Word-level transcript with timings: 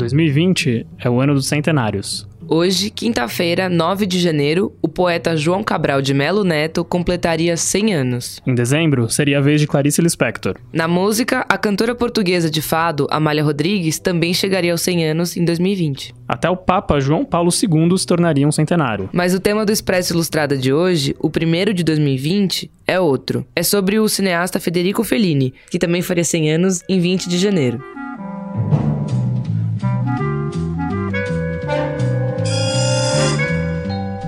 2020 0.00 0.86
é 0.98 1.10
o 1.10 1.20
ano 1.20 1.34
dos 1.34 1.46
centenários. 1.46 2.26
Hoje, 2.52 2.90
quinta-feira, 2.90 3.68
9 3.68 4.06
de 4.06 4.18
janeiro, 4.18 4.74
o 4.82 4.88
poeta 4.88 5.36
João 5.36 5.62
Cabral 5.62 6.02
de 6.02 6.12
Melo 6.12 6.42
Neto 6.42 6.84
completaria 6.84 7.56
100 7.56 7.94
anos. 7.94 8.42
Em 8.44 8.52
dezembro, 8.52 9.08
seria 9.08 9.38
a 9.38 9.40
vez 9.40 9.60
de 9.60 9.68
Clarice 9.68 10.02
Lispector. 10.02 10.56
Na 10.72 10.88
música, 10.88 11.46
a 11.48 11.56
cantora 11.56 11.94
portuguesa 11.94 12.50
de 12.50 12.60
fado, 12.60 13.06
Amália 13.08 13.44
Rodrigues, 13.44 14.00
também 14.00 14.34
chegaria 14.34 14.72
aos 14.72 14.80
100 14.80 15.10
anos 15.10 15.36
em 15.36 15.44
2020. 15.44 16.12
Até 16.26 16.50
o 16.50 16.56
Papa 16.56 16.98
João 16.98 17.24
Paulo 17.24 17.50
II 17.52 17.96
se 17.96 18.06
tornaria 18.06 18.48
um 18.48 18.52
centenário. 18.52 19.08
Mas 19.12 19.32
o 19.32 19.38
tema 19.38 19.64
do 19.64 19.70
Expresso 19.70 20.12
Ilustrada 20.12 20.56
de 20.56 20.72
hoje, 20.72 21.14
o 21.20 21.30
primeiro 21.30 21.72
de 21.72 21.84
2020, 21.84 22.68
é 22.84 22.98
outro. 22.98 23.46
É 23.54 23.62
sobre 23.62 24.00
o 24.00 24.08
cineasta 24.08 24.58
Federico 24.58 25.04
Fellini, 25.04 25.54
que 25.70 25.78
também 25.78 26.02
faria 26.02 26.24
100 26.24 26.52
anos 26.52 26.82
em 26.88 26.98
20 26.98 27.28
de 27.28 27.38
janeiro. 27.38 27.80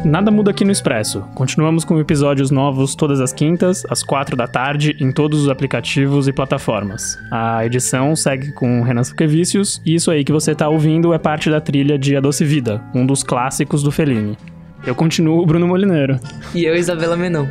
Nada 0.05 0.33
muda 0.33 0.51
aqui 0.51 0.65
no 0.65 0.73
Expresso. 0.73 1.23
Continuamos 1.33 1.85
com 1.85 1.99
episódios 2.01 2.51
novos 2.51 2.97
todas 2.97 3.21
as 3.21 3.33
quintas, 3.33 3.85
às 3.89 4.03
quatro 4.03 4.37
da 4.37 4.49
tarde, 4.49 4.97
em 4.99 5.13
todos 5.13 5.43
os 5.43 5.49
aplicativos 5.49 6.27
e 6.27 6.33
plataformas. 6.33 7.17
A 7.31 7.65
edição 7.65 8.17
segue 8.17 8.51
com 8.53 8.83
Renan 8.83 9.05
Suquevicius, 9.05 9.81
e 9.87 9.95
isso 9.95 10.11
aí 10.11 10.25
que 10.25 10.33
você 10.33 10.53
está 10.53 10.69
ouvindo 10.69 11.15
é 11.15 11.19
parte 11.19 11.49
da 11.49 11.61
trilha 11.61 11.97
de 11.97 12.17
A 12.17 12.21
Doce 12.21 12.45
Vida, 12.45 12.83
um 12.93 13.07
dos 13.07 13.23
clássicos 13.23 13.81
do 13.83 13.93
Fellini. 13.93 14.37
Eu 14.85 14.95
continuo 14.97 15.47
Bruno 15.47 15.69
Molineiro. 15.69 16.19
E 16.53 16.65
eu, 16.65 16.75
Isabela 16.75 17.17
Menon. 17.17 17.47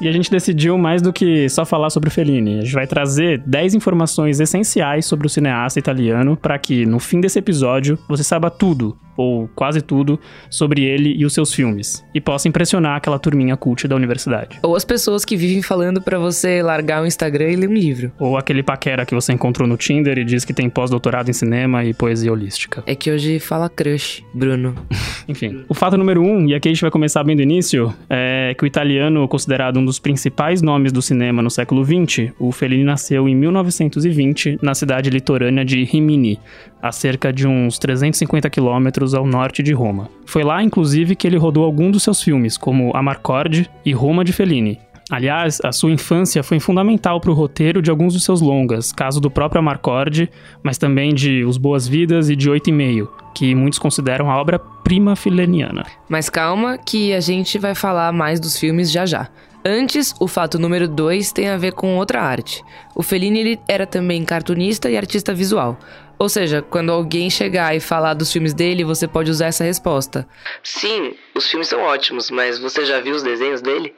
E 0.00 0.08
a 0.08 0.12
gente 0.12 0.30
decidiu 0.30 0.76
mais 0.76 1.00
do 1.00 1.12
que 1.12 1.48
só 1.48 1.64
falar 1.64 1.90
sobre 1.90 2.08
o 2.08 2.12
Fellini. 2.12 2.58
A 2.58 2.62
gente 2.62 2.74
vai 2.74 2.86
trazer 2.86 3.42
10 3.46 3.74
informações 3.74 4.40
essenciais 4.40 5.06
sobre 5.06 5.26
o 5.26 5.30
cineasta 5.30 5.78
italiano 5.78 6.36
para 6.36 6.58
que, 6.58 6.84
no 6.84 6.98
fim 6.98 7.20
desse 7.20 7.38
episódio, 7.38 7.98
você 8.08 8.22
saiba 8.22 8.50
tudo 8.50 8.96
ou 9.16 9.48
quase 9.54 9.80
tudo, 9.80 10.20
sobre 10.50 10.84
ele 10.84 11.14
e 11.16 11.24
os 11.24 11.32
seus 11.32 11.52
filmes, 11.52 12.04
e 12.14 12.20
possa 12.20 12.48
impressionar 12.48 12.96
aquela 12.96 13.18
turminha 13.18 13.56
cult 13.56 13.88
da 13.88 13.96
universidade. 13.96 14.58
Ou 14.62 14.76
as 14.76 14.84
pessoas 14.84 15.24
que 15.24 15.36
vivem 15.36 15.62
falando 15.62 16.00
para 16.02 16.18
você 16.18 16.62
largar 16.62 17.02
o 17.02 17.06
Instagram 17.06 17.50
e 17.50 17.56
ler 17.56 17.68
um 17.68 17.74
livro. 17.74 18.12
Ou 18.18 18.36
aquele 18.36 18.62
paquera 18.62 19.06
que 19.06 19.14
você 19.14 19.32
encontrou 19.32 19.66
no 19.66 19.76
Tinder 19.76 20.18
e 20.18 20.24
diz 20.24 20.44
que 20.44 20.52
tem 20.52 20.68
pós-doutorado 20.68 21.30
em 21.30 21.32
cinema 21.32 21.84
e 21.84 21.94
poesia 21.94 22.30
holística. 22.30 22.82
É 22.86 22.94
que 22.94 23.10
hoje 23.10 23.38
fala 23.38 23.68
crush, 23.68 24.22
Bruno. 24.34 24.74
Enfim, 25.28 25.64
o 25.68 25.74
fato 25.74 25.96
número 25.96 26.22
um, 26.22 26.46
e 26.46 26.54
aqui 26.54 26.68
a 26.68 26.72
gente 26.72 26.82
vai 26.82 26.90
começar 26.90 27.24
bem 27.24 27.34
do 27.34 27.42
início, 27.42 27.92
é 28.10 28.54
que 28.56 28.64
o 28.64 28.66
italiano, 28.66 29.26
considerado 29.26 29.78
um 29.78 29.84
dos 29.86 29.98
principais 29.98 30.60
nomes 30.60 30.92
do 30.92 31.00
cinema 31.00 31.40
no 31.40 31.50
século 31.50 31.84
XX, 31.84 32.32
o 32.38 32.52
Fellini 32.52 32.84
nasceu 32.84 33.28
em 33.28 33.34
1920 33.34 34.58
na 34.60 34.74
cidade 34.74 35.08
litorânea 35.08 35.64
de 35.64 35.82
Rimini, 35.84 36.38
a 36.82 36.92
cerca 36.92 37.32
de 37.32 37.48
uns 37.48 37.78
350 37.78 38.50
quilômetros 38.50 39.14
ao 39.14 39.26
norte 39.26 39.62
de 39.62 39.72
Roma. 39.72 40.10
Foi 40.26 40.44
lá, 40.44 40.62
inclusive, 40.62 41.16
que 41.16 41.26
ele 41.26 41.38
rodou 41.38 41.64
alguns 41.64 41.92
dos 41.92 42.02
seus 42.02 42.22
filmes, 42.22 42.58
como 42.58 42.94
Amarcord 42.94 43.70
e 43.84 43.92
Roma 43.92 44.24
de 44.24 44.32
Fellini. 44.32 44.78
Aliás, 45.08 45.60
a 45.62 45.70
sua 45.70 45.92
infância 45.92 46.42
foi 46.42 46.58
fundamental 46.58 47.20
para 47.20 47.30
o 47.30 47.34
roteiro 47.34 47.80
de 47.80 47.90
alguns 47.90 48.12
dos 48.14 48.24
seus 48.24 48.40
longas, 48.40 48.90
caso 48.90 49.20
do 49.20 49.30
próprio 49.30 49.60
Amarcord, 49.60 50.28
mas 50.64 50.78
também 50.78 51.14
de 51.14 51.44
Os 51.44 51.56
Boas 51.56 51.86
Vidas 51.86 52.28
e 52.28 52.34
de 52.34 52.50
Oito 52.50 52.70
e 52.70 52.72
Meio, 52.72 53.08
que 53.32 53.54
muitos 53.54 53.78
consideram 53.78 54.28
a 54.28 54.40
obra-prima 54.40 55.14
fileniana. 55.14 55.86
Mas 56.08 56.28
calma 56.28 56.76
que 56.76 57.12
a 57.12 57.20
gente 57.20 57.56
vai 57.56 57.72
falar 57.72 58.12
mais 58.12 58.40
dos 58.40 58.58
filmes 58.58 58.90
já 58.90 59.06
já. 59.06 59.28
Antes, 59.68 60.14
o 60.20 60.28
fato 60.28 60.60
número 60.60 60.86
2 60.86 61.32
tem 61.32 61.48
a 61.48 61.56
ver 61.56 61.72
com 61.72 61.96
outra 61.96 62.22
arte. 62.22 62.64
O 62.94 63.02
Fellini 63.02 63.40
ele 63.40 63.60
era 63.66 63.84
também 63.84 64.24
cartunista 64.24 64.88
e 64.88 64.96
artista 64.96 65.34
visual. 65.34 65.76
Ou 66.18 66.28
seja, 66.28 66.62
quando 66.62 66.90
alguém 66.90 67.28
chegar 67.28 67.76
e 67.76 67.80
falar 67.80 68.14
dos 68.14 68.32
filmes 68.32 68.54
dele, 68.54 68.84
você 68.84 69.06
pode 69.06 69.30
usar 69.30 69.46
essa 69.46 69.64
resposta. 69.64 70.26
Sim, 70.62 71.14
os 71.34 71.46
filmes 71.48 71.68
são 71.68 71.80
ótimos, 71.80 72.30
mas 72.30 72.58
você 72.58 72.84
já 72.86 73.00
viu 73.00 73.14
os 73.14 73.22
desenhos 73.22 73.60
dele? 73.60 73.94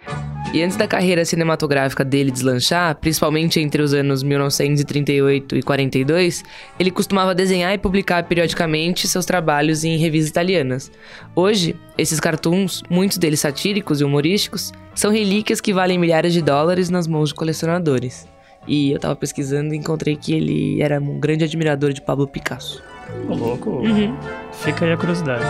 E 0.53 0.63
antes 0.63 0.79
da 0.79 0.89
carreira 0.89 1.27
cinematográfica 1.27 2.03
dele 2.03 2.31
deslanchar, 2.31 2.95
principalmente 2.97 3.61
entre 3.61 3.83
os 3.83 3.93
anos 3.93 4.23
1938 4.23 5.57
e 5.57 5.63
42, 5.63 6.43
ele 6.79 6.91
costumava 6.91 7.35
desenhar 7.35 7.75
e 7.75 7.79
publicar 7.79 8.23
periodicamente 8.25 9.07
seus 9.07 9.27
trabalhos 9.27 9.85
em 9.85 9.99
revistas 9.99 10.31
italianas. 10.31 10.91
Hoje, 11.37 11.77
esses 11.99 12.19
cartoons, 12.19 12.83
muitos 12.89 13.19
deles 13.19 13.41
satíricos 13.41 14.01
e 14.01 14.05
humorísticos, 14.05 14.73
são 14.95 15.13
relíquias 15.13 15.61
que 15.61 15.75
valem 15.75 15.99
milhares 15.99 16.33
de 16.33 16.41
dólares 16.41 16.89
nas 16.89 17.07
mãos 17.07 17.29
de 17.29 17.35
colecionadores. 17.35 18.27
E 18.69 18.93
eu 18.93 18.99
tava 19.01 19.17
pesquisando 19.17 19.75
e 19.75 19.77
encontrei 19.79 20.15
que 20.15 20.35
ele 20.35 20.83
era 20.83 21.01
um 21.01 21.19
grande 21.19 21.45
admirador 21.45 21.93
de 21.93 22.03
Pablo 22.03 22.29
Picasso. 22.29 22.83
Ô, 23.29 23.35
louco. 23.35 23.71
Uhum. 23.71 24.15
Fica 24.53 24.85
aí 24.85 24.93
a 24.93 24.97
curiosidade. 24.97 25.43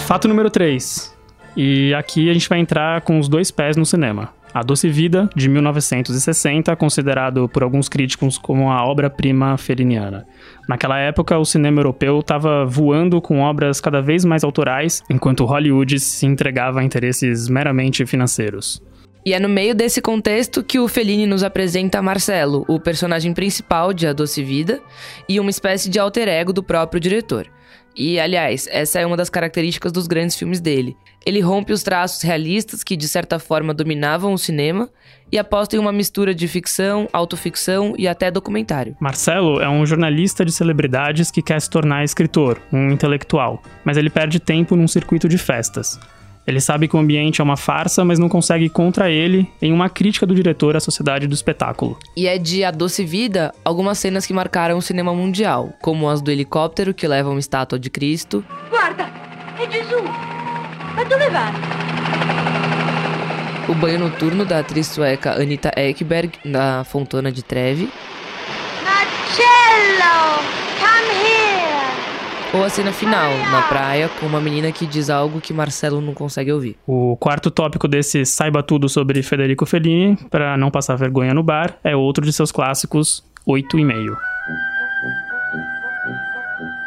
Fato 0.00 0.26
número 0.26 0.50
3. 0.50 1.14
E 1.56 1.92
aqui 1.94 2.30
a 2.30 2.32
gente 2.32 2.48
vai 2.48 2.58
entrar 2.58 3.02
com 3.02 3.18
os 3.18 3.28
dois 3.28 3.50
pés 3.50 3.76
no 3.76 3.84
cinema. 3.84 4.30
A 4.54 4.62
Doce 4.62 4.88
Vida, 4.88 5.28
de 5.36 5.48
1960, 5.48 6.74
considerado 6.76 7.48
por 7.48 7.62
alguns 7.62 7.88
críticos 7.88 8.38
como 8.38 8.70
a 8.70 8.84
obra-prima 8.84 9.56
feliniana. 9.58 10.26
Naquela 10.66 10.98
época, 10.98 11.38
o 11.38 11.44
cinema 11.44 11.80
europeu 11.80 12.20
estava 12.20 12.64
voando 12.64 13.20
com 13.20 13.40
obras 13.40 13.80
cada 13.80 14.00
vez 14.00 14.24
mais 14.24 14.42
autorais, 14.42 15.02
enquanto 15.10 15.44
Hollywood 15.44 16.00
se 16.00 16.24
entregava 16.24 16.80
a 16.80 16.84
interesses 16.84 17.48
meramente 17.48 18.06
financeiros. 18.06 18.82
E 19.28 19.34
é 19.34 19.38
no 19.38 19.46
meio 19.46 19.74
desse 19.74 20.00
contexto 20.00 20.64
que 20.64 20.78
o 20.78 20.88
Fellini 20.88 21.26
nos 21.26 21.42
apresenta 21.42 22.00
Marcelo, 22.00 22.64
o 22.66 22.80
personagem 22.80 23.34
principal 23.34 23.92
de 23.92 24.06
A 24.06 24.14
Doce 24.14 24.42
Vida, 24.42 24.80
e 25.28 25.38
uma 25.38 25.50
espécie 25.50 25.90
de 25.90 25.98
alter 25.98 26.26
ego 26.28 26.50
do 26.50 26.62
próprio 26.62 26.98
diretor. 26.98 27.46
E, 27.94 28.18
aliás, 28.18 28.66
essa 28.70 29.00
é 29.00 29.04
uma 29.04 29.18
das 29.18 29.28
características 29.28 29.92
dos 29.92 30.06
grandes 30.06 30.34
filmes 30.34 30.62
dele. 30.62 30.96
Ele 31.26 31.40
rompe 31.40 31.74
os 31.74 31.82
traços 31.82 32.22
realistas 32.22 32.82
que, 32.82 32.96
de 32.96 33.06
certa 33.06 33.38
forma, 33.38 33.74
dominavam 33.74 34.32
o 34.32 34.38
cinema 34.38 34.88
e 35.30 35.36
aposta 35.36 35.76
em 35.76 35.78
uma 35.78 35.92
mistura 35.92 36.34
de 36.34 36.48
ficção, 36.48 37.06
autoficção 37.12 37.94
e 37.98 38.08
até 38.08 38.30
documentário. 38.30 38.96
Marcelo 38.98 39.60
é 39.60 39.68
um 39.68 39.84
jornalista 39.84 40.42
de 40.42 40.52
celebridades 40.52 41.30
que 41.30 41.42
quer 41.42 41.60
se 41.60 41.68
tornar 41.68 42.02
escritor, 42.02 42.62
um 42.72 42.88
intelectual, 42.90 43.62
mas 43.84 43.98
ele 43.98 44.08
perde 44.08 44.40
tempo 44.40 44.74
num 44.74 44.88
circuito 44.88 45.28
de 45.28 45.36
festas. 45.36 46.00
Ele 46.48 46.62
sabe 46.62 46.88
que 46.88 46.96
o 46.96 46.98
ambiente 46.98 47.42
é 47.42 47.44
uma 47.44 47.58
farsa, 47.58 48.02
mas 48.06 48.18
não 48.18 48.26
consegue 48.26 48.64
ir 48.64 48.70
contra 48.70 49.10
ele 49.10 49.46
em 49.60 49.70
uma 49.70 49.90
crítica 49.90 50.24
do 50.24 50.34
diretor 50.34 50.74
à 50.74 50.80
sociedade 50.80 51.26
do 51.26 51.34
espetáculo. 51.34 51.98
E 52.16 52.26
é 52.26 52.38
de 52.38 52.64
A 52.64 52.70
Doce 52.70 53.04
Vida 53.04 53.52
algumas 53.62 53.98
cenas 53.98 54.24
que 54.24 54.32
marcaram 54.32 54.78
o 54.78 54.80
cinema 54.80 55.12
mundial, 55.14 55.74
como 55.82 56.08
as 56.08 56.22
do 56.22 56.30
helicóptero 56.30 56.94
que 56.94 57.06
leva 57.06 57.28
uma 57.28 57.38
estátua 57.38 57.78
de 57.78 57.90
Cristo. 57.90 58.42
Guarda, 58.70 59.10
é 59.60 59.70
Jesus! 59.70 60.02
Ma 60.96 61.04
dove 61.04 61.28
vai? 61.28 61.52
O 63.68 63.74
banho 63.74 63.98
noturno 63.98 64.46
da 64.46 64.60
atriz 64.60 64.86
sueca 64.86 65.32
Anita 65.32 65.70
Ekberg 65.76 66.32
na 66.46 66.82
Fontana 66.82 67.30
de 67.30 67.42
Trevi. 67.42 67.90
Marcello, 68.82 70.42
come 70.80 71.28
here! 71.28 71.67
Ou 72.54 72.64
a 72.64 72.70
cena 72.70 72.92
final, 72.92 73.30
na 73.50 73.60
praia, 73.68 74.08
com 74.08 74.24
uma 74.24 74.40
menina 74.40 74.72
que 74.72 74.86
diz 74.86 75.10
algo 75.10 75.38
que 75.38 75.52
Marcelo 75.52 76.00
não 76.00 76.14
consegue 76.14 76.50
ouvir. 76.50 76.78
O 76.86 77.14
quarto 77.16 77.50
tópico 77.50 77.86
desse 77.86 78.24
Saiba 78.24 78.62
Tudo 78.62 78.88
sobre 78.88 79.22
Federico 79.22 79.66
Fellini, 79.66 80.16
para 80.30 80.56
não 80.56 80.70
passar 80.70 80.96
vergonha 80.96 81.34
no 81.34 81.42
bar, 81.42 81.78
é 81.84 81.94
outro 81.94 82.24
de 82.24 82.32
seus 82.32 82.50
clássicos, 82.50 83.22
8,5. 83.46 84.16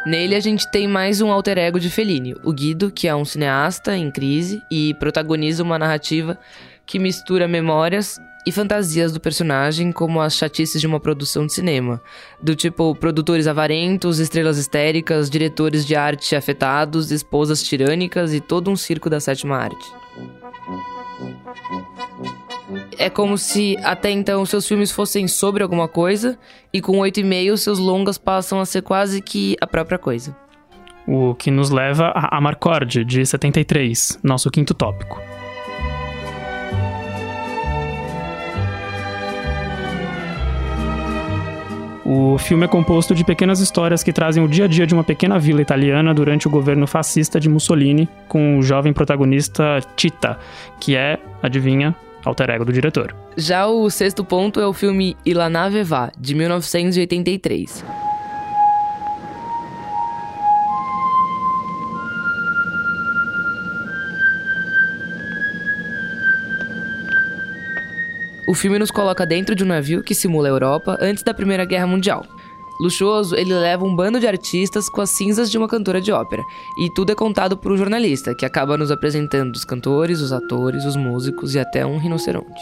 Nele 0.04 0.34
a 0.34 0.40
gente 0.40 0.68
tem 0.68 0.88
mais 0.88 1.20
um 1.20 1.30
alter 1.30 1.58
ego 1.58 1.78
de 1.78 1.88
Fellini, 1.88 2.34
o 2.42 2.52
Guido, 2.52 2.90
que 2.90 3.06
é 3.06 3.14
um 3.14 3.24
cineasta 3.24 3.96
em 3.96 4.10
crise 4.10 4.60
e 4.68 4.94
protagoniza 4.94 5.62
uma 5.62 5.78
narrativa 5.78 6.36
que 6.84 6.98
mistura 6.98 7.46
memórias 7.46 8.20
e 8.46 8.52
fantasias 8.52 9.12
do 9.12 9.20
personagem 9.20 9.92
como 9.92 10.20
as 10.20 10.34
chatices 10.34 10.80
de 10.80 10.86
uma 10.86 11.00
produção 11.00 11.46
de 11.46 11.52
cinema, 11.52 12.02
do 12.40 12.54
tipo 12.54 12.94
produtores 12.94 13.46
avarentos, 13.46 14.18
estrelas 14.18 14.58
histéricas, 14.58 15.30
diretores 15.30 15.86
de 15.86 15.94
arte 15.94 16.34
afetados, 16.34 17.10
esposas 17.10 17.62
tirânicas 17.62 18.34
e 18.34 18.40
todo 18.40 18.70
um 18.70 18.76
circo 18.76 19.08
da 19.08 19.20
sétima 19.20 19.56
arte. 19.56 19.92
É 22.98 23.10
como 23.10 23.36
se 23.36 23.76
até 23.82 24.10
então 24.10 24.44
seus 24.46 24.66
filmes 24.66 24.90
fossem 24.90 25.28
sobre 25.28 25.62
alguma 25.62 25.88
coisa 25.88 26.38
e 26.72 26.80
com 26.80 26.98
oito 26.98 27.20
e 27.20 27.24
meio 27.24 27.56
seus 27.56 27.78
longas 27.78 28.18
passam 28.18 28.60
a 28.60 28.66
ser 28.66 28.82
quase 28.82 29.20
que 29.20 29.56
a 29.60 29.66
própria 29.66 29.98
coisa. 29.98 30.36
O 31.06 31.34
que 31.34 31.50
nos 31.50 31.70
leva 31.70 32.12
a 32.14 32.36
Amarcord, 32.36 33.04
de 33.04 33.26
73, 33.26 34.20
nosso 34.22 34.50
quinto 34.50 34.72
tópico. 34.72 35.20
O 42.14 42.36
filme 42.36 42.66
é 42.66 42.68
composto 42.68 43.14
de 43.14 43.24
pequenas 43.24 43.58
histórias 43.58 44.02
que 44.02 44.12
trazem 44.12 44.44
o 44.44 44.48
dia 44.48 44.66
a 44.66 44.68
dia 44.68 44.86
de 44.86 44.92
uma 44.92 45.02
pequena 45.02 45.38
vila 45.38 45.62
italiana 45.62 46.12
durante 46.12 46.46
o 46.46 46.50
governo 46.50 46.86
fascista 46.86 47.40
de 47.40 47.48
Mussolini, 47.48 48.06
com 48.28 48.58
o 48.58 48.62
jovem 48.62 48.92
protagonista 48.92 49.80
Tita, 49.96 50.38
que 50.78 50.94
é, 50.94 51.18
adivinha, 51.42 51.96
alter 52.22 52.50
ego 52.50 52.66
do 52.66 52.72
diretor. 52.72 53.16
Já 53.34 53.66
o 53.66 53.88
sexto 53.88 54.22
ponto 54.22 54.60
é 54.60 54.66
o 54.66 54.74
filme 54.74 55.16
Ilana 55.24 55.70
Veva, 55.70 56.12
de 56.18 56.34
1983. 56.34 58.11
O 68.52 68.54
filme 68.54 68.78
nos 68.78 68.90
coloca 68.90 69.24
dentro 69.24 69.54
de 69.54 69.64
um 69.64 69.66
navio 69.66 70.02
que 70.02 70.14
simula 70.14 70.46
a 70.46 70.50
Europa 70.50 70.98
antes 71.00 71.22
da 71.22 71.32
Primeira 71.32 71.64
Guerra 71.64 71.86
Mundial. 71.86 72.22
Luxuoso, 72.78 73.34
ele 73.34 73.54
leva 73.54 73.82
um 73.82 73.96
bando 73.96 74.20
de 74.20 74.26
artistas 74.26 74.90
com 74.90 75.00
as 75.00 75.08
cinzas 75.08 75.50
de 75.50 75.56
uma 75.56 75.66
cantora 75.66 76.02
de 76.02 76.12
ópera. 76.12 76.42
E 76.78 76.92
tudo 76.92 77.12
é 77.12 77.14
contado 77.14 77.56
por 77.56 77.72
um 77.72 77.78
jornalista, 77.78 78.34
que 78.34 78.44
acaba 78.44 78.76
nos 78.76 78.90
apresentando 78.90 79.54
os 79.54 79.64
cantores, 79.64 80.20
os 80.20 80.34
atores, 80.34 80.84
os 80.84 80.96
músicos 80.96 81.54
e 81.54 81.58
até 81.58 81.86
um 81.86 81.96
rinoceronte. 81.96 82.60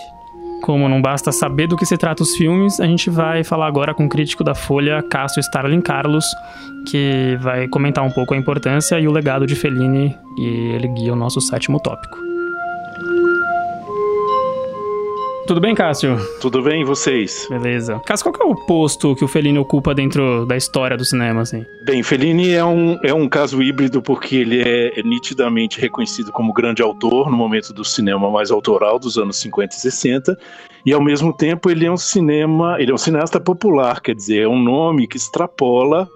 Como 0.63 0.89
não 0.89 1.03
basta 1.03 1.33
saber 1.33 1.67
do 1.67 1.77
que 1.77 1.85
se 1.85 1.99
trata 1.99 2.23
os 2.23 2.37
filmes, 2.37 2.79
a 2.79 2.87
gente 2.87 3.11
vai 3.11 3.43
falar 3.43 3.67
agora 3.67 3.93
com 3.93 4.07
o 4.07 4.09
crítico 4.09 4.45
da 4.45 4.55
Folha, 4.55 5.03
Cássio 5.03 5.41
Starling 5.41 5.81
Carlos, 5.81 6.25
que 6.87 7.37
vai 7.41 7.67
comentar 7.67 8.05
um 8.05 8.13
pouco 8.13 8.33
a 8.33 8.37
importância 8.37 9.01
e 9.01 9.09
o 9.09 9.11
legado 9.11 9.45
de 9.45 9.57
Fellini, 9.57 10.17
e 10.39 10.47
ele 10.73 10.87
guia 10.87 11.13
o 11.13 11.17
nosso 11.17 11.41
sétimo 11.41 11.81
tópico. 11.81 12.30
Tudo 15.47 15.61
bem, 15.61 15.75
Cássio? 15.75 16.17
Tudo 16.41 16.63
bem, 16.63 16.83
e 16.83 16.85
vocês? 16.85 17.47
Beleza. 17.51 18.01
Cássio, 18.07 18.25
qual 18.27 18.33
que 18.33 18.43
é 18.43 18.47
o 18.47 18.55
posto 18.67 19.17
que 19.17 19.25
o 19.25 19.29
Fellini 19.29 19.59
ocupa 19.59 19.95
dentro 19.95 20.47
da 20.47 20.57
história 20.57 20.97
do 20.97 21.05
cinema, 21.05 21.41
assim? 21.41 21.67
Bem, 21.85 22.03
Fellini 22.03 22.53
é 22.53 22.65
um, 22.65 22.99
é 23.03 23.13
um 23.13 23.29
caso 23.29 23.61
híbrido 23.63 24.01
porque 24.01 24.37
ele 24.37 24.63
é 24.63 25.03
nitidamente 25.03 25.81
reconhecido 25.81 26.31
como 26.31 26.53
grande 26.53 26.83
autor 26.83 27.31
no 27.31 27.37
momento 27.37 27.73
do 27.73 27.85
cinema 27.85 28.31
mais 28.31 28.51
autoral 28.51 28.99
dos 28.99 29.19
anos 29.19 29.37
50 29.39 29.75
e 29.75 29.79
60, 29.79 30.39
e 30.87 30.93
ao 30.93 31.03
mesmo 31.03 31.33
tempo 31.33 31.71
ele 31.71 31.85
é 31.85 31.91
um 31.91 31.97
cinema, 31.97 32.77
ele 32.79 32.93
é 32.93 32.95
um 32.95 32.99
cineasta 32.99 33.41
popular, 33.41 34.01
quer 34.01 34.15
dizer, 34.15 34.43
é 34.43 34.49
um 34.49 34.61
nome 34.63 35.09
que 35.09 35.17
extrapola 35.17 36.09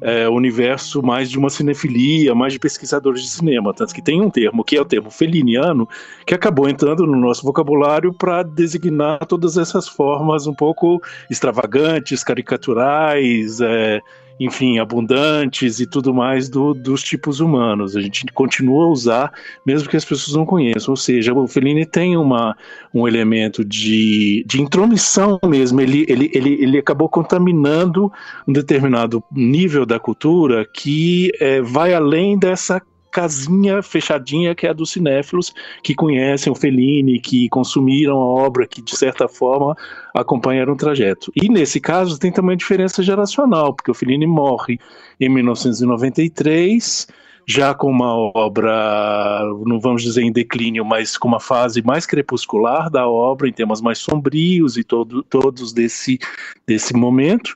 é, 0.00 0.28
universo 0.28 1.02
mais 1.02 1.30
de 1.30 1.38
uma 1.38 1.50
cinefilia, 1.50 2.34
mais 2.34 2.52
de 2.52 2.58
pesquisadores 2.58 3.22
de 3.22 3.28
cinema. 3.28 3.72
Tanto 3.72 3.94
que 3.94 4.02
tem 4.02 4.20
um 4.20 4.30
termo, 4.30 4.64
que 4.64 4.76
é 4.76 4.80
o 4.80 4.84
termo 4.84 5.10
feliniano, 5.10 5.88
que 6.24 6.34
acabou 6.34 6.68
entrando 6.68 7.06
no 7.06 7.16
nosso 7.16 7.42
vocabulário 7.42 8.12
para 8.12 8.42
designar 8.42 9.24
todas 9.26 9.56
essas 9.56 9.88
formas 9.88 10.46
um 10.46 10.54
pouco 10.54 11.00
extravagantes, 11.30 12.22
caricaturais, 12.22 13.60
é, 13.60 14.00
enfim, 14.38 14.78
abundantes 14.78 15.80
e 15.80 15.86
tudo 15.86 16.12
mais 16.12 16.48
do, 16.48 16.74
dos 16.74 17.02
tipos 17.02 17.40
humanos. 17.40 17.96
A 17.96 18.00
gente 18.00 18.24
continua 18.32 18.84
a 18.84 18.88
usar, 18.88 19.32
mesmo 19.64 19.88
que 19.88 19.96
as 19.96 20.04
pessoas 20.04 20.36
não 20.36 20.44
conheçam. 20.44 20.92
Ou 20.92 20.96
seja, 20.96 21.32
o 21.32 21.48
Fellini 21.48 21.86
tem 21.86 22.16
uma, 22.16 22.56
um 22.92 23.08
elemento 23.08 23.64
de, 23.64 24.44
de 24.46 24.60
intromissão 24.60 25.38
mesmo. 25.44 25.80
Ele, 25.80 26.04
ele, 26.08 26.30
ele, 26.34 26.62
ele 26.62 26.78
acabou 26.78 27.08
contaminando 27.08 28.12
um 28.46 28.52
determinado 28.52 29.22
nível 29.32 29.86
da 29.86 29.98
cultura 29.98 30.66
que 30.70 31.32
é, 31.40 31.62
vai 31.62 31.94
além 31.94 32.38
dessa 32.38 32.80
casinha 33.16 33.82
fechadinha 33.82 34.54
que 34.54 34.66
é 34.66 34.70
a 34.70 34.74
dos 34.74 34.90
cinéfilos 34.90 35.54
que 35.82 35.94
conhecem 35.94 36.52
o 36.52 36.54
Fellini, 36.54 37.18
que 37.18 37.48
consumiram 37.48 38.18
a 38.18 38.26
obra, 38.26 38.66
que 38.66 38.82
de 38.82 38.94
certa 38.94 39.26
forma 39.26 39.74
acompanharam 40.14 40.74
o 40.74 40.76
trajeto. 40.76 41.32
E 41.34 41.48
nesse 41.48 41.80
caso 41.80 42.18
tem 42.18 42.30
também 42.30 42.58
diferença 42.58 43.02
geracional, 43.02 43.72
porque 43.72 43.90
o 43.90 43.94
Fellini 43.94 44.26
morre 44.26 44.78
em 45.18 45.30
1993 45.30 47.06
já 47.48 47.72
com 47.72 47.88
uma 47.88 48.12
obra, 48.34 49.40
não 49.64 49.78
vamos 49.78 50.02
dizer 50.02 50.22
em 50.22 50.32
declínio, 50.32 50.84
mas 50.84 51.16
com 51.16 51.28
uma 51.28 51.38
fase 51.38 51.80
mais 51.80 52.04
crepuscular 52.04 52.90
da 52.90 53.08
obra, 53.08 53.48
em 53.48 53.52
temas 53.52 53.80
mais 53.80 53.98
sombrios 53.98 54.76
e 54.76 54.82
todo, 54.82 55.22
todos 55.22 55.72
desse, 55.72 56.18
desse 56.66 56.92
momento. 56.92 57.54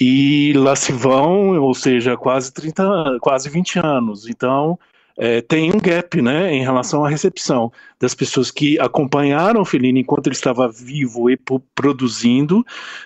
E 0.00 0.52
lá 0.56 0.74
se 0.74 0.92
vão, 0.92 1.56
ou 1.60 1.72
seja, 1.74 2.16
quase 2.16 2.52
30, 2.52 3.18
quase 3.20 3.48
20 3.48 3.78
anos. 3.78 4.28
Então, 4.28 4.76
é, 5.22 5.42
tem 5.42 5.70
um 5.70 5.78
gap 5.78 6.22
né, 6.22 6.50
em 6.50 6.62
relação 6.62 7.04
à 7.04 7.08
recepção 7.10 7.70
das 8.00 8.14
pessoas 8.14 8.50
que 8.50 8.80
acompanharam 8.80 9.60
o 9.60 9.64
Fellini 9.66 10.00
enquanto 10.00 10.28
ele 10.28 10.34
estava 10.34 10.66
vivo 10.66 11.28
e 11.28 11.38
produzindo, 11.74 12.64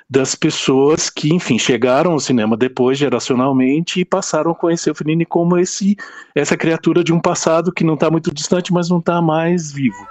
das 0.09 0.37
pessoas 0.37 1.11
que, 1.11 1.35
enfim, 1.35 1.59
chegaram 1.59 2.13
ao 2.13 2.21
cinema 2.21 2.57
depois, 2.57 2.97
geracionalmente, 2.97 3.99
e 3.99 4.05
passaram 4.05 4.53
a 4.53 4.55
conhecer 4.55 4.93
o 4.93 4.95
Fellini 4.95 5.27
como 5.27 5.59
esse, 5.59 5.97
essa 6.37 6.57
criatura 6.57 7.03
de 7.03 7.13
um 7.13 7.19
passado 7.19 7.73
que 7.73 7.83
não 7.83 7.95
está 7.95 8.09
muito 8.09 8.33
distante, 8.33 8.73
mas 8.73 8.89
não 8.89 9.01
está 9.01 9.21
mais 9.21 9.73
vivo. 9.73 10.07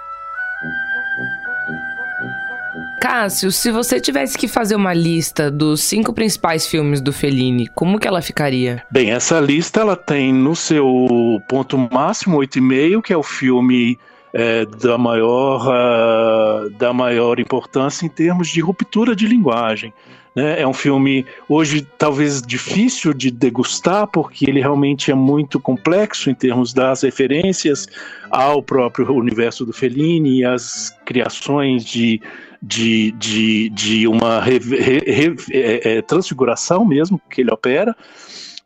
Cássio, 3.04 3.52
se 3.52 3.70
você 3.70 4.00
tivesse 4.00 4.38
que 4.38 4.48
fazer 4.48 4.74
uma 4.74 4.94
lista 4.94 5.50
dos 5.50 5.82
cinco 5.82 6.10
principais 6.10 6.66
filmes 6.66 7.02
do 7.02 7.12
Fellini, 7.12 7.66
como 7.74 7.98
que 7.98 8.08
ela 8.08 8.22
ficaria? 8.22 8.82
Bem, 8.90 9.10
essa 9.10 9.38
lista 9.40 9.80
ela 9.80 9.94
tem 9.94 10.32
no 10.32 10.56
seu 10.56 11.38
ponto 11.46 11.76
máximo 11.76 12.38
8,5, 12.38 13.02
que 13.02 13.12
é 13.12 13.16
o 13.16 13.22
filme 13.22 13.98
é, 14.32 14.64
da, 14.64 14.96
maior, 14.96 15.68
uh, 15.68 16.70
da 16.70 16.94
maior 16.94 17.38
importância 17.38 18.06
em 18.06 18.08
termos 18.08 18.48
de 18.48 18.62
ruptura 18.62 19.14
de 19.14 19.26
linguagem. 19.26 19.92
Né? 20.34 20.60
É 20.60 20.66
um 20.66 20.72
filme 20.72 21.24
hoje 21.48 21.86
talvez 21.96 22.42
difícil 22.42 23.14
de 23.14 23.30
degustar, 23.30 24.06
porque 24.08 24.48
ele 24.48 24.60
realmente 24.60 25.10
é 25.10 25.14
muito 25.14 25.60
complexo 25.60 26.30
em 26.30 26.34
termos 26.34 26.72
das 26.72 27.02
referências 27.02 27.86
ao 28.30 28.62
próprio 28.62 29.12
universo 29.14 29.64
do 29.64 29.72
Fellini 29.72 30.40
e 30.40 30.44
as 30.44 30.94
criações 31.04 31.84
de 31.84 32.20
de, 32.66 33.12
de, 33.12 33.68
de 33.68 34.08
uma 34.08 34.40
re, 34.40 34.58
re, 34.58 34.98
re, 35.00 35.36
é, 35.52 35.96
é, 35.96 36.02
transfiguração 36.02 36.82
mesmo 36.82 37.20
que 37.28 37.42
ele 37.42 37.52
opera, 37.52 37.94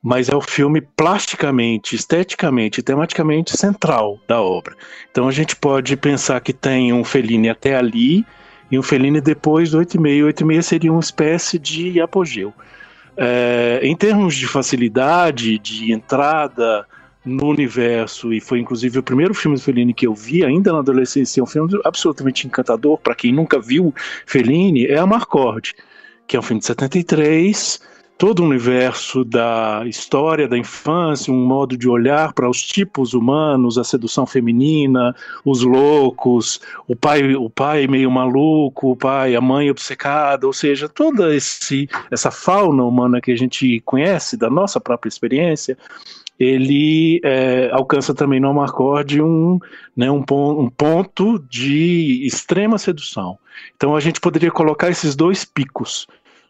mas 0.00 0.28
é 0.28 0.36
o 0.36 0.40
filme 0.40 0.80
plasticamente, 0.80 1.96
esteticamente, 1.96 2.80
tematicamente 2.80 3.56
central 3.56 4.20
da 4.28 4.40
obra. 4.40 4.76
Então 5.10 5.26
a 5.26 5.32
gente 5.32 5.56
pode 5.56 5.96
pensar 5.96 6.40
que 6.40 6.52
tem 6.52 6.92
um 6.92 7.02
Fellini 7.02 7.48
até 7.48 7.74
ali 7.74 8.24
e 8.70 8.78
um 8.78 8.82
Fellini 8.82 9.20
depois 9.20 9.70
do 9.70 9.78
8,5. 9.78 10.34
8,5 10.34 10.62
seria 10.62 10.92
uma 10.92 11.00
espécie 11.00 11.58
de 11.58 12.00
apogeu. 12.00 12.52
É, 13.16 13.80
em 13.82 13.96
termos 13.96 14.36
de 14.36 14.46
facilidade, 14.46 15.58
de 15.58 15.92
entrada, 15.92 16.86
no 17.24 17.48
universo, 17.48 18.32
e 18.32 18.40
foi 18.40 18.58
inclusive 18.58 18.98
o 18.98 19.02
primeiro 19.02 19.34
filme 19.34 19.56
do 19.56 19.62
Fellini 19.62 19.92
que 19.92 20.06
eu 20.06 20.14
vi 20.14 20.44
ainda 20.44 20.72
na 20.72 20.78
adolescência, 20.78 21.40
é 21.40 21.44
um 21.44 21.46
filme 21.46 21.78
absolutamente 21.84 22.46
encantador 22.46 22.98
para 22.98 23.14
quem 23.14 23.32
nunca 23.32 23.60
viu 23.60 23.94
Fellini, 24.26 24.86
é 24.86 24.98
Amarcord, 24.98 25.74
que 26.26 26.36
é 26.36 26.38
um 26.38 26.42
filme 26.42 26.60
de 26.60 26.66
73, 26.66 27.80
todo 28.18 28.40
o 28.40 28.44
universo 28.44 29.24
da 29.24 29.84
história 29.86 30.48
da 30.48 30.58
infância, 30.58 31.32
um 31.32 31.46
modo 31.46 31.76
de 31.76 31.88
olhar 31.88 32.32
para 32.32 32.50
os 32.50 32.60
tipos 32.60 33.14
humanos, 33.14 33.78
a 33.78 33.84
sedução 33.84 34.26
feminina, 34.26 35.14
os 35.44 35.62
loucos, 35.62 36.60
o 36.88 36.96
pai, 36.96 37.36
o 37.36 37.48
pai 37.48 37.86
meio 37.86 38.10
maluco, 38.10 38.90
o 38.90 38.96
pai, 38.96 39.36
a 39.36 39.40
mãe 39.40 39.70
obcecada, 39.70 40.48
ou 40.48 40.52
seja, 40.52 40.88
toda 40.88 41.32
esse, 41.32 41.88
essa 42.10 42.30
fauna 42.32 42.84
humana 42.84 43.20
que 43.20 43.30
a 43.30 43.36
gente 43.36 43.80
conhece 43.84 44.36
da 44.36 44.50
nossa 44.50 44.80
própria 44.80 45.08
experiência, 45.08 45.78
ele 46.40 47.20
é, 47.24 47.70
alcança 47.72 48.12
também 48.12 48.40
no 48.40 48.48
Amarcord 48.48 49.22
um, 49.22 49.60
né, 49.96 50.10
um, 50.10 50.24
um, 50.28 50.70
ponto 50.70 51.38
de 51.48 52.26
extrema 52.26 52.78
sedução. 52.78 53.38
Então 53.76 53.94
a 53.94 54.00
gente 54.00 54.20
poderia 54.20 54.50
colocar 54.50 54.88
esses 54.88 55.14
dois 55.14 55.44
picos 55.44 56.06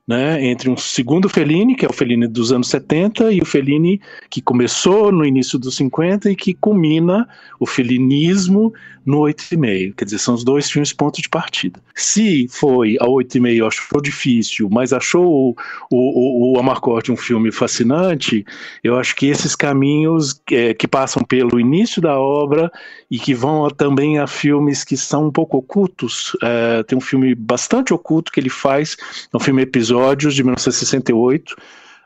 né, 0.08 0.42
entre 0.42 0.70
um 0.70 0.76
segundo 0.76 1.28
Fellini, 1.28 1.76
que 1.76 1.84
é 1.84 1.88
o 1.88 1.92
Fellini 1.92 2.26
dos 2.26 2.50
anos 2.50 2.68
70, 2.68 3.30
e 3.30 3.42
o 3.42 3.44
Fellini 3.44 4.00
que 4.30 4.40
começou 4.40 5.12
no 5.12 5.22
início 5.22 5.58
dos 5.58 5.76
50 5.76 6.30
e 6.30 6.34
que 6.34 6.54
culmina 6.54 7.28
o 7.60 7.66
fellinismo 7.66 8.72
no 9.08 9.18
8,5. 9.20 9.94
Quer 9.96 10.04
dizer, 10.04 10.18
são 10.18 10.34
os 10.34 10.44
dois 10.44 10.70
filmes 10.70 10.92
ponto 10.92 11.20
de 11.20 11.28
partida. 11.28 11.80
Se 11.94 12.46
foi 12.48 12.96
a 13.00 13.06
8,5 13.06 13.66
achou 13.66 14.00
difícil, 14.00 14.68
mas 14.70 14.92
achou 14.92 15.26
o, 15.50 15.56
o, 15.90 16.54
o 16.54 16.58
Amarcord 16.58 17.10
um 17.10 17.16
filme 17.16 17.50
fascinante, 17.50 18.44
eu 18.84 18.96
acho 18.96 19.16
que 19.16 19.26
esses 19.26 19.56
caminhos 19.56 20.40
é, 20.52 20.74
que 20.74 20.86
passam 20.86 21.22
pelo 21.22 21.58
início 21.58 22.00
da 22.00 22.18
obra 22.18 22.70
e 23.10 23.18
que 23.18 23.34
vão 23.34 23.68
também 23.70 24.18
a 24.18 24.26
filmes 24.26 24.84
que 24.84 24.96
são 24.96 25.26
um 25.26 25.32
pouco 25.32 25.58
ocultos, 25.58 26.36
é, 26.42 26.82
tem 26.82 26.96
um 26.96 27.00
filme 27.00 27.34
bastante 27.34 27.92
oculto 27.92 28.30
que 28.30 28.38
ele 28.38 28.50
faz, 28.50 28.96
é 29.32 29.36
um 29.36 29.40
filme 29.40 29.62
episódio 29.62 29.88
episódios 29.88 30.34
de 30.34 30.42
1968, 30.42 31.56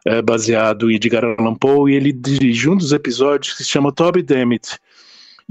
é, 0.04 0.22
baseado 0.22 0.90
em 0.90 0.96
Edgar 0.96 1.24
Allan 1.24 1.54
Poe, 1.54 1.92
e 1.92 1.96
ele 1.96 2.12
dirigiu 2.12 2.72
um 2.72 2.76
dos 2.76 2.92
episódios 2.92 3.54
que 3.54 3.64
se 3.64 3.70
chama 3.70 3.92
Toby 3.92 4.22
Dammit. 4.22 4.78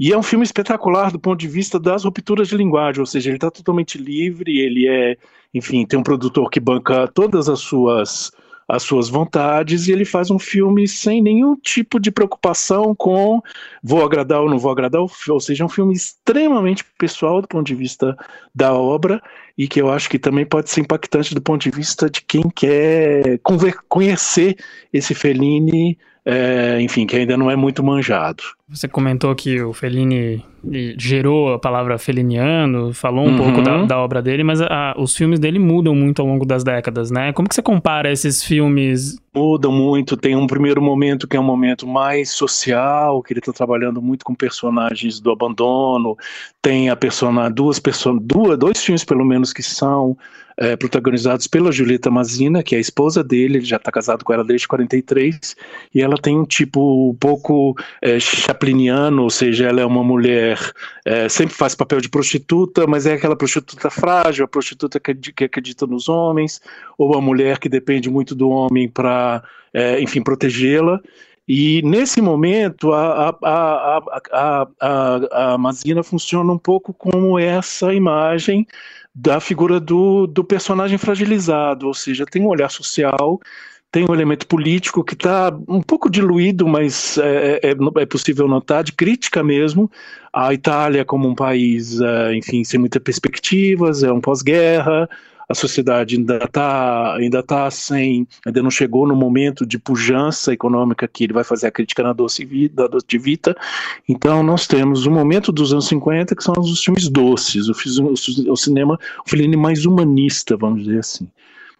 E 0.04 0.12
é 0.12 0.18
um 0.18 0.22
filme 0.22 0.44
espetacular 0.44 1.12
do 1.12 1.20
ponto 1.20 1.38
de 1.38 1.46
vista 1.46 1.78
das 1.78 2.02
rupturas 2.02 2.48
de 2.48 2.56
linguagem, 2.56 2.98
ou 2.98 3.06
seja, 3.06 3.30
ele 3.30 3.36
está 3.36 3.52
totalmente 3.52 3.96
livre, 3.96 4.58
ele 4.58 4.88
é, 4.88 5.16
enfim, 5.54 5.86
tem 5.86 5.96
um 5.96 6.02
produtor 6.02 6.50
que 6.50 6.58
banca 6.58 7.06
todas 7.06 7.48
as 7.48 7.60
suas 7.60 8.32
as 8.66 8.82
suas 8.82 9.08
vontades 9.08 9.86
e 9.86 9.92
ele 9.92 10.04
faz 10.04 10.28
um 10.28 10.40
filme 10.40 10.88
sem 10.88 11.22
nenhum 11.22 11.54
tipo 11.54 12.00
de 12.00 12.10
preocupação 12.10 12.96
com 12.96 13.40
vou 13.80 14.04
agradar 14.04 14.40
ou 14.40 14.50
não 14.50 14.58
vou 14.58 14.72
agradar, 14.72 15.00
ou 15.00 15.40
seja, 15.40 15.62
é 15.62 15.66
um 15.66 15.68
filme 15.68 15.94
extremamente 15.94 16.84
pessoal 16.98 17.40
do 17.40 17.46
ponto 17.46 17.66
de 17.66 17.74
vista 17.76 18.16
da 18.52 18.74
obra 18.74 19.22
e 19.56 19.68
que 19.68 19.80
eu 19.80 19.88
acho 19.88 20.10
que 20.10 20.18
também 20.18 20.44
pode 20.44 20.68
ser 20.68 20.80
impactante 20.80 21.32
do 21.32 21.40
ponto 21.40 21.62
de 21.62 21.70
vista 21.70 22.10
de 22.10 22.22
quem 22.22 22.42
quer 22.50 23.38
conhecer 23.88 24.56
esse 24.92 25.14
Fellini 25.14 25.96
é, 26.24 26.80
enfim, 26.80 27.06
que 27.06 27.16
ainda 27.16 27.36
não 27.36 27.50
é 27.50 27.56
muito 27.56 27.82
manjado. 27.82 28.42
Você 28.72 28.88
comentou 28.88 29.34
que 29.34 29.60
o 29.60 29.74
Fellini 29.74 30.42
gerou 30.96 31.52
a 31.52 31.58
palavra 31.58 31.98
feliniano, 31.98 32.94
falou 32.94 33.26
um 33.26 33.30
uhum. 33.30 33.36
pouco 33.36 33.62
da, 33.62 33.84
da, 33.84 33.98
obra 33.98 34.22
dele, 34.22 34.42
mas 34.42 34.62
a, 34.62 34.94
os 34.96 35.14
filmes 35.14 35.38
dele 35.38 35.58
mudam 35.58 35.94
muito 35.94 36.22
ao 36.22 36.28
longo 36.28 36.46
das 36.46 36.64
décadas, 36.64 37.10
né? 37.10 37.32
Como 37.32 37.48
que 37.48 37.54
você 37.54 37.62
compara 37.62 38.10
esses 38.10 38.42
filmes? 38.42 39.18
Mudam 39.34 39.72
muito, 39.72 40.16
tem 40.16 40.36
um 40.36 40.46
primeiro 40.46 40.80
momento 40.80 41.28
que 41.28 41.36
é 41.36 41.40
um 41.40 41.44
momento 41.44 41.86
mais 41.86 42.30
social, 42.30 43.22
que 43.22 43.32
ele 43.32 43.40
está 43.40 43.52
trabalhando 43.52 44.00
muito 44.00 44.24
com 44.24 44.34
personagens 44.34 45.20
do 45.20 45.30
abandono, 45.30 46.16
tem 46.62 46.88
a 46.88 46.96
persona, 46.96 47.50
duas, 47.50 47.78
person, 47.78 48.16
duas, 48.16 48.56
dois 48.56 48.82
filmes 48.82 49.04
pelo 49.04 49.24
menos 49.24 49.52
que 49.52 49.62
são 49.62 50.16
é, 50.56 50.76
protagonizados 50.76 51.46
pela 51.46 51.72
Julieta 51.72 52.10
Mazina, 52.10 52.62
que 52.62 52.74
é 52.74 52.78
a 52.78 52.80
esposa 52.80 53.22
dele, 53.24 53.58
ele 53.58 53.64
já 53.64 53.76
está 53.76 53.90
casado 53.90 54.24
com 54.24 54.32
ela 54.32 54.44
desde 54.44 54.68
43, 54.68 55.56
e 55.94 56.00
ela 56.00 56.16
tem 56.16 56.38
um 56.38 56.44
tipo 56.44 57.10
um 57.10 57.14
pouco 57.14 57.74
é, 58.00 58.18
chapliniano, 58.62 59.24
ou 59.24 59.30
seja, 59.30 59.66
ela 59.66 59.80
é 59.80 59.86
uma 59.86 60.04
mulher, 60.04 60.58
é, 61.04 61.28
sempre 61.28 61.54
faz 61.54 61.74
papel 61.74 62.00
de 62.00 62.08
prostituta, 62.08 62.86
mas 62.86 63.06
é 63.06 63.14
aquela 63.14 63.34
prostituta 63.34 63.90
frágil, 63.90 64.44
a 64.44 64.48
prostituta 64.48 65.00
que, 65.00 65.44
acredita 65.44 65.86
nos 65.86 66.08
homens, 66.08 66.60
ou 66.96 67.16
a 67.16 67.20
mulher 67.20 67.58
que 67.58 67.68
depende 67.68 68.08
muito 68.08 68.34
do 68.34 68.48
homem 68.48 68.88
para, 68.88 69.42
é, 69.74 70.00
enfim, 70.00 70.22
protegê-la. 70.22 71.00
E 71.46 71.82
nesse 71.82 72.20
momento 72.20 72.92
a, 72.92 73.30
a, 73.42 74.02
a, 74.32 74.68
a, 74.80 75.54
a 75.54 75.58
Mazina 75.58 76.04
funciona 76.04 76.52
um 76.52 76.58
pouco 76.58 76.94
como 76.94 77.36
essa 77.38 77.92
imagem 77.92 78.64
da 79.12 79.40
figura 79.40 79.80
do, 79.80 80.26
do 80.26 80.44
personagem 80.44 80.96
fragilizado, 80.96 81.88
ou 81.88 81.94
seja, 81.94 82.24
tem 82.24 82.42
um 82.42 82.48
olhar 82.48 82.70
social, 82.70 83.40
tem 83.92 84.06
um 84.08 84.14
elemento 84.14 84.46
político 84.46 85.04
que 85.04 85.12
está 85.12 85.54
um 85.68 85.82
pouco 85.82 86.08
diluído, 86.08 86.66
mas 86.66 87.18
é, 87.18 87.60
é, 87.62 87.76
é, 88.00 88.06
possível 88.06 88.48
notar, 88.48 88.82
de 88.82 88.92
crítica 88.92 89.44
mesmo, 89.44 89.90
a 90.32 90.54
Itália 90.54 91.04
como 91.04 91.28
um 91.28 91.34
país, 91.34 92.00
é, 92.00 92.34
enfim, 92.34 92.64
sem 92.64 92.80
muitas 92.80 93.02
perspectivas, 93.02 94.02
é 94.02 94.10
um 94.10 94.20
pós-guerra, 94.20 95.06
a 95.46 95.54
sociedade 95.54 96.16
ainda 96.16 96.38
está 96.42 97.16
ainda 97.16 97.42
tá 97.42 97.70
sem, 97.70 98.26
ainda 98.46 98.62
não 98.62 98.70
chegou 98.70 99.06
no 99.06 99.14
momento 99.14 99.66
de 99.66 99.78
pujança 99.78 100.54
econômica 100.54 101.06
que 101.06 101.24
ele 101.24 101.34
vai 101.34 101.44
fazer 101.44 101.66
a 101.66 101.70
crítica 101.70 102.02
na 102.02 102.14
doce 102.14 102.46
vida, 102.46 102.84
da 102.84 102.88
doce 102.88 103.18
vita. 103.18 103.54
Então 104.08 104.42
nós 104.42 104.66
temos 104.66 105.04
o 105.04 105.10
momento 105.10 105.52
dos 105.52 105.70
anos 105.70 105.86
50 105.88 106.34
que 106.34 106.42
são 106.42 106.54
os 106.58 106.82
filmes 106.82 107.10
doces, 107.10 107.68
o, 107.68 107.72
o, 108.02 108.52
o 108.52 108.56
cinema, 108.56 108.98
o 109.26 109.28
Fellini 109.28 109.56
mais 109.56 109.84
humanista, 109.84 110.56
vamos 110.56 110.84
dizer 110.84 111.00
assim, 111.00 111.28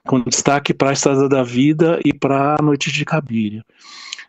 com 0.06 0.21
destaque 0.21 0.75
para 0.75 0.90
a 0.90 0.92
Estrada 0.92 1.28
da 1.28 1.42
Vida 1.42 2.00
e 2.04 2.12
para 2.12 2.56
a 2.59 2.62
Noite 2.62 2.90
de 2.90 3.04
Cabiria. 3.04 3.64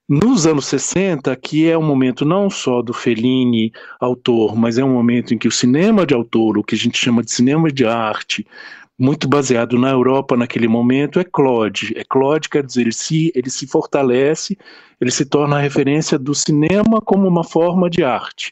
Nos 0.07 0.45
anos 0.45 0.65
60, 0.65 1.35
que 1.37 1.69
é 1.69 1.77
um 1.77 1.85
momento 1.85 2.25
não 2.25 2.49
só 2.49 2.81
do 2.81 2.93
Fellini, 2.93 3.71
autor, 3.99 4.55
mas 4.55 4.77
é 4.77 4.83
um 4.83 4.93
momento 4.93 5.33
em 5.33 5.37
que 5.37 5.47
o 5.47 5.51
cinema 5.51 6.05
de 6.05 6.13
autor, 6.13 6.57
o 6.57 6.63
que 6.63 6.75
a 6.75 6.77
gente 6.77 6.97
chama 6.97 7.23
de 7.23 7.31
cinema 7.31 7.71
de 7.71 7.85
arte, 7.85 8.45
muito 8.99 9.27
baseado 9.27 9.77
na 9.79 9.89
Europa 9.89 10.37
naquele 10.37 10.67
momento 10.67 11.19
é 11.19 11.23
Claude. 11.23 11.93
É 11.95 12.03
Claude 12.03 12.49
quer 12.49 12.63
dizer, 12.63 12.81
ele 12.81 12.91
se, 12.91 13.31
ele 13.33 13.49
se 13.49 13.65
fortalece, 13.65 14.57
ele 14.99 15.09
se 15.11 15.25
torna 15.25 15.57
a 15.57 15.61
referência 15.61 16.19
do 16.19 16.35
cinema 16.35 17.01
como 17.01 17.27
uma 17.27 17.43
forma 17.43 17.89
de 17.89 18.03
arte. 18.03 18.51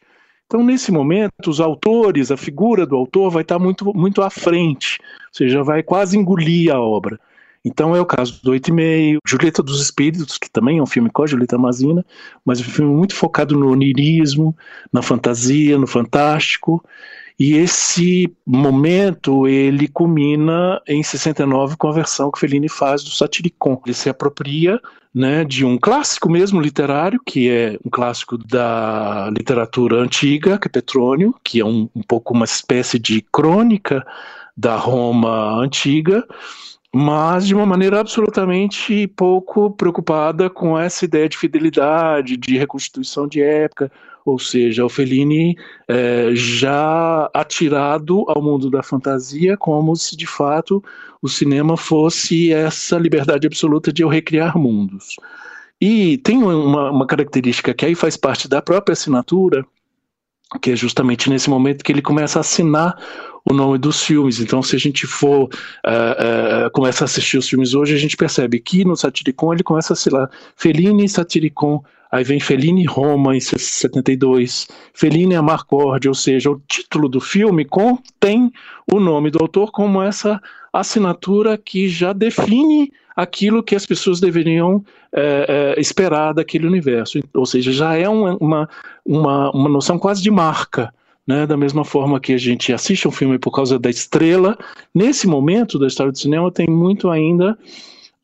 Então, 0.51 0.65
nesse 0.65 0.91
momento, 0.91 1.47
os 1.49 1.61
autores, 1.61 2.29
a 2.29 2.35
figura 2.35 2.85
do 2.85 2.97
autor 2.97 3.31
vai 3.31 3.41
estar 3.41 3.57
muito, 3.57 3.93
muito 3.95 4.21
à 4.21 4.29
frente, 4.29 4.99
ou 5.01 5.29
seja, 5.31 5.63
vai 5.63 5.81
quase 5.81 6.17
engolir 6.17 6.75
a 6.75 6.77
obra. 6.77 7.17
Então 7.63 7.95
é 7.95 8.01
o 8.01 8.05
caso 8.05 8.43
do 8.43 8.51
Oito 8.51 8.67
e 8.67 8.73
Meio, 8.73 9.19
Julieta 9.25 9.63
dos 9.63 9.81
Espíritos, 9.81 10.37
que 10.37 10.51
também 10.51 10.79
é 10.79 10.83
um 10.83 10.85
filme 10.85 11.09
com 11.09 11.23
a 11.23 11.25
Julieta 11.25 11.57
Mazina, 11.57 12.05
mas 12.43 12.59
um 12.59 12.65
filme 12.65 12.93
muito 12.93 13.15
focado 13.15 13.57
no 13.57 13.71
onirismo, 13.71 14.53
na 14.91 15.01
fantasia, 15.01 15.77
no 15.77 15.87
fantástico, 15.87 16.83
e 17.39 17.53
esse 17.53 18.29
momento 18.45 19.47
ele 19.47 19.87
culmina 19.87 20.81
em 20.85 21.01
69 21.01 21.77
com 21.77 21.87
a 21.87 21.93
versão 21.93 22.29
que 22.29 22.37
Fellini 22.37 22.67
faz 22.67 23.05
do 23.05 23.11
Satiricon. 23.11 23.81
Ele 23.85 23.95
se 23.95 24.09
apropria 24.09 24.81
né, 25.13 25.43
de 25.43 25.65
um 25.65 25.77
clássico 25.77 26.29
mesmo 26.29 26.61
literário, 26.61 27.21
que 27.25 27.49
é 27.49 27.77
um 27.85 27.89
clássico 27.89 28.37
da 28.37 29.29
literatura 29.35 29.97
antiga, 29.97 30.57
que 30.57 30.67
é 30.67 30.69
Petrônio, 30.69 31.35
que 31.43 31.59
é 31.59 31.65
um, 31.65 31.89
um 31.93 32.01
pouco 32.01 32.33
uma 32.33 32.45
espécie 32.45 32.97
de 32.97 33.21
crônica 33.21 34.05
da 34.55 34.75
Roma 34.75 35.55
antiga, 35.55 36.25
mas 36.93 37.47
de 37.47 37.55
uma 37.55 37.65
maneira 37.65 37.99
absolutamente 37.99 39.07
pouco 39.07 39.71
preocupada 39.71 40.49
com 40.49 40.77
essa 40.77 41.05
ideia 41.05 41.27
de 41.27 41.37
fidelidade, 41.37 42.37
de 42.37 42.57
reconstituição 42.57 43.27
de 43.27 43.41
época, 43.41 43.91
ou 44.25 44.37
seja, 44.37 44.85
o 44.85 44.89
Fellini 44.89 45.57
é, 45.87 46.29
já 46.33 47.29
atirado 47.33 48.25
ao 48.27 48.41
mundo 48.41 48.69
da 48.69 48.83
fantasia, 48.83 49.57
como 49.57 49.95
se 49.95 50.15
de 50.15 50.27
fato 50.27 50.83
o 51.21 51.29
cinema 51.29 51.77
fosse 51.77 52.51
essa 52.51 52.97
liberdade 52.97 53.47
absoluta 53.47 53.91
de 53.91 54.01
eu 54.01 54.07
recriar 54.07 54.57
mundos. 54.57 55.15
E 55.79 56.17
tem 56.19 56.37
uma, 56.37 56.91
uma 56.91 57.07
característica 57.07 57.73
que 57.73 57.85
aí 57.85 57.95
faz 57.95 58.15
parte 58.15 58.47
da 58.47 58.61
própria 58.61 58.93
assinatura, 58.93 59.65
que 60.59 60.71
é 60.71 60.75
justamente 60.75 61.29
nesse 61.29 61.49
momento 61.49 61.83
que 61.83 61.91
ele 61.91 62.01
começa 62.01 62.39
a 62.39 62.41
assinar 62.41 62.95
o 63.49 63.53
nome 63.53 63.77
dos 63.77 64.03
filmes. 64.03 64.39
Então, 64.39 64.61
se 64.61 64.75
a 64.75 64.79
gente 64.79 65.07
for 65.07 65.43
uh, 65.45 66.67
uh, 66.67 66.71
começa 66.71 67.03
a 67.03 67.05
assistir 67.05 67.37
os 67.37 67.47
filmes 67.47 67.73
hoje, 67.73 67.93
a 67.95 67.97
gente 67.97 68.17
percebe 68.17 68.59
que 68.59 68.85
no 68.85 68.95
Satiricon 68.95 69.53
ele 69.53 69.63
começa 69.63 69.93
a 69.93 69.95
assinar 69.95 70.29
Fellini 70.55 71.07
Satiricon 71.07 71.83
Aí 72.11 72.25
vem 72.25 72.41
Fellini 72.41 72.85
Roma 72.85 73.37
em 73.37 73.39
72, 73.39 74.67
Fellini 74.93 75.33
Amarcord, 75.33 76.09
ou 76.09 76.13
seja, 76.13 76.51
o 76.51 76.61
título 76.67 77.07
do 77.07 77.21
filme 77.21 77.63
contém 77.63 78.51
o 78.91 78.99
nome 78.99 79.31
do 79.31 79.39
autor 79.39 79.71
como 79.71 80.01
essa 80.01 80.41
assinatura 80.73 81.57
que 81.57 81.87
já 81.87 82.11
define 82.11 82.91
aquilo 83.15 83.63
que 83.63 83.75
as 83.75 83.85
pessoas 83.85 84.19
deveriam 84.19 84.83
é, 85.13 85.73
é, 85.77 85.79
esperar 85.79 86.33
daquele 86.33 86.67
universo. 86.67 87.19
Ou 87.33 87.45
seja, 87.45 87.71
já 87.71 87.95
é 87.95 88.07
uma, 88.07 88.37
uma, 89.05 89.51
uma, 89.51 89.69
noção 89.69 89.97
quase 89.99 90.21
de 90.21 90.31
marca. 90.31 90.93
Né, 91.27 91.45
da 91.45 91.55
mesma 91.55 91.85
forma 91.85 92.19
que 92.19 92.33
a 92.33 92.37
gente 92.37 92.73
assiste 92.73 93.07
um 93.07 93.11
filme 93.11 93.37
por 93.37 93.51
causa 93.51 93.77
da 93.77 93.91
estrela, 93.91 94.57
nesse 94.93 95.27
momento 95.27 95.77
da 95.77 95.85
história 95.85 96.11
do 96.11 96.17
cinema 96.17 96.51
tem 96.51 96.67
muito 96.67 97.11
ainda 97.11 97.55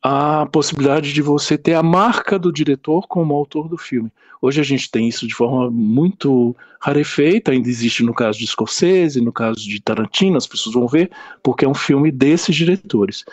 a 0.02 0.46
possibilidade 0.46 1.12
de 1.12 1.22
você 1.22 1.56
ter 1.56 1.74
a 1.74 1.82
marca 1.82 2.38
do 2.38 2.52
diretor 2.52 3.06
como 3.06 3.34
autor 3.34 3.68
do 3.68 3.78
filme. 3.78 4.10
Hoje 4.40 4.60
a 4.60 4.64
gente 4.64 4.90
tem 4.90 5.08
isso 5.08 5.26
de 5.26 5.34
forma 5.34 5.70
muito 5.70 6.56
rarefeita, 6.80 7.50
ainda 7.50 7.68
existe 7.68 8.04
no 8.04 8.14
caso 8.14 8.38
de 8.38 8.46
Scorsese, 8.46 9.20
no 9.20 9.32
caso 9.32 9.60
de 9.60 9.80
Tarantino, 9.80 10.36
as 10.36 10.46
pessoas 10.46 10.74
vão 10.74 10.86
ver, 10.86 11.10
porque 11.42 11.64
é 11.64 11.68
um 11.68 11.74
filme 11.74 12.12
desses 12.12 12.54
diretores. 12.54 13.24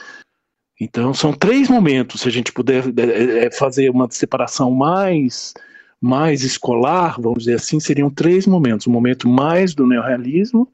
Então 0.80 1.14
são 1.14 1.32
três 1.32 1.70
momentos, 1.70 2.22
se 2.22 2.28
a 2.28 2.32
gente 2.32 2.52
puder 2.52 2.84
é, 2.98 3.46
é, 3.46 3.52
fazer 3.52 3.90
uma 3.90 4.10
separação 4.10 4.72
mais 4.72 5.54
mais 6.02 6.44
escolar, 6.44 7.20
vamos 7.20 7.40
dizer 7.40 7.56
assim, 7.56 7.80
seriam 7.80 8.12
três 8.12 8.46
momentos. 8.46 8.86
O 8.86 8.92
momento 8.92 9.28
mais 9.28 9.74
do 9.74 9.88
neorrealismo, 9.88 10.70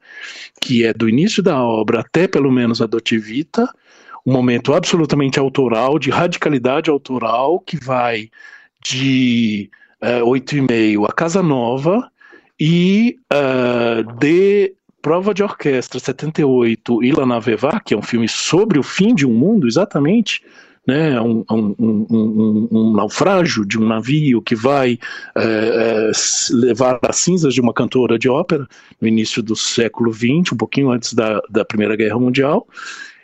que 0.60 0.84
é 0.84 0.92
do 0.92 1.08
início 1.08 1.42
da 1.42 1.62
obra 1.62 2.00
até 2.00 2.26
pelo 2.28 2.50
menos 2.50 2.82
a 2.82 2.86
Dotivita, 2.86 3.72
um 4.26 4.32
momento 4.32 4.74
absolutamente 4.74 5.38
autoral, 5.38 5.98
de 5.98 6.10
radicalidade 6.10 6.90
autoral, 6.90 7.60
que 7.60 7.82
vai 7.82 8.28
de 8.84 9.70
oito 10.24 10.52
uh, 10.52 10.58
e 10.58 10.60
meio 10.60 11.04
a 11.06 11.12
Casa 11.12 11.42
Nova 11.42 12.10
e 12.58 13.16
uh, 13.32 14.18
de 14.18 14.74
Prova 15.02 15.34
de 15.34 15.42
Orquestra 15.42 15.98
78 15.98 17.02
e 17.02 17.10
La 17.10 17.80
que 17.84 17.92
é 17.92 17.96
um 17.96 18.02
filme 18.02 18.28
sobre 18.28 18.78
o 18.78 18.84
fim 18.84 19.12
de 19.14 19.26
um 19.26 19.34
mundo, 19.34 19.66
exatamente, 19.66 20.40
né, 20.86 21.20
um, 21.20 21.44
um, 21.50 21.74
um, 21.78 22.68
um, 22.70 22.92
naufrágio 22.92 23.66
de 23.66 23.78
um 23.78 23.86
navio 23.86 24.40
que 24.40 24.54
vai 24.54 24.98
é, 25.36 26.10
levar 26.50 27.00
as 27.02 27.16
cinzas 27.16 27.52
de 27.52 27.60
uma 27.60 27.72
cantora 27.72 28.16
de 28.18 28.28
ópera 28.28 28.66
no 29.00 29.08
início 29.08 29.42
do 29.42 29.56
século 29.56 30.12
XX, 30.12 30.52
um 30.52 30.56
pouquinho 30.56 30.90
antes 30.90 31.14
da, 31.14 31.40
da 31.50 31.64
Primeira 31.64 31.96
Guerra 31.96 32.18
Mundial, 32.18 32.66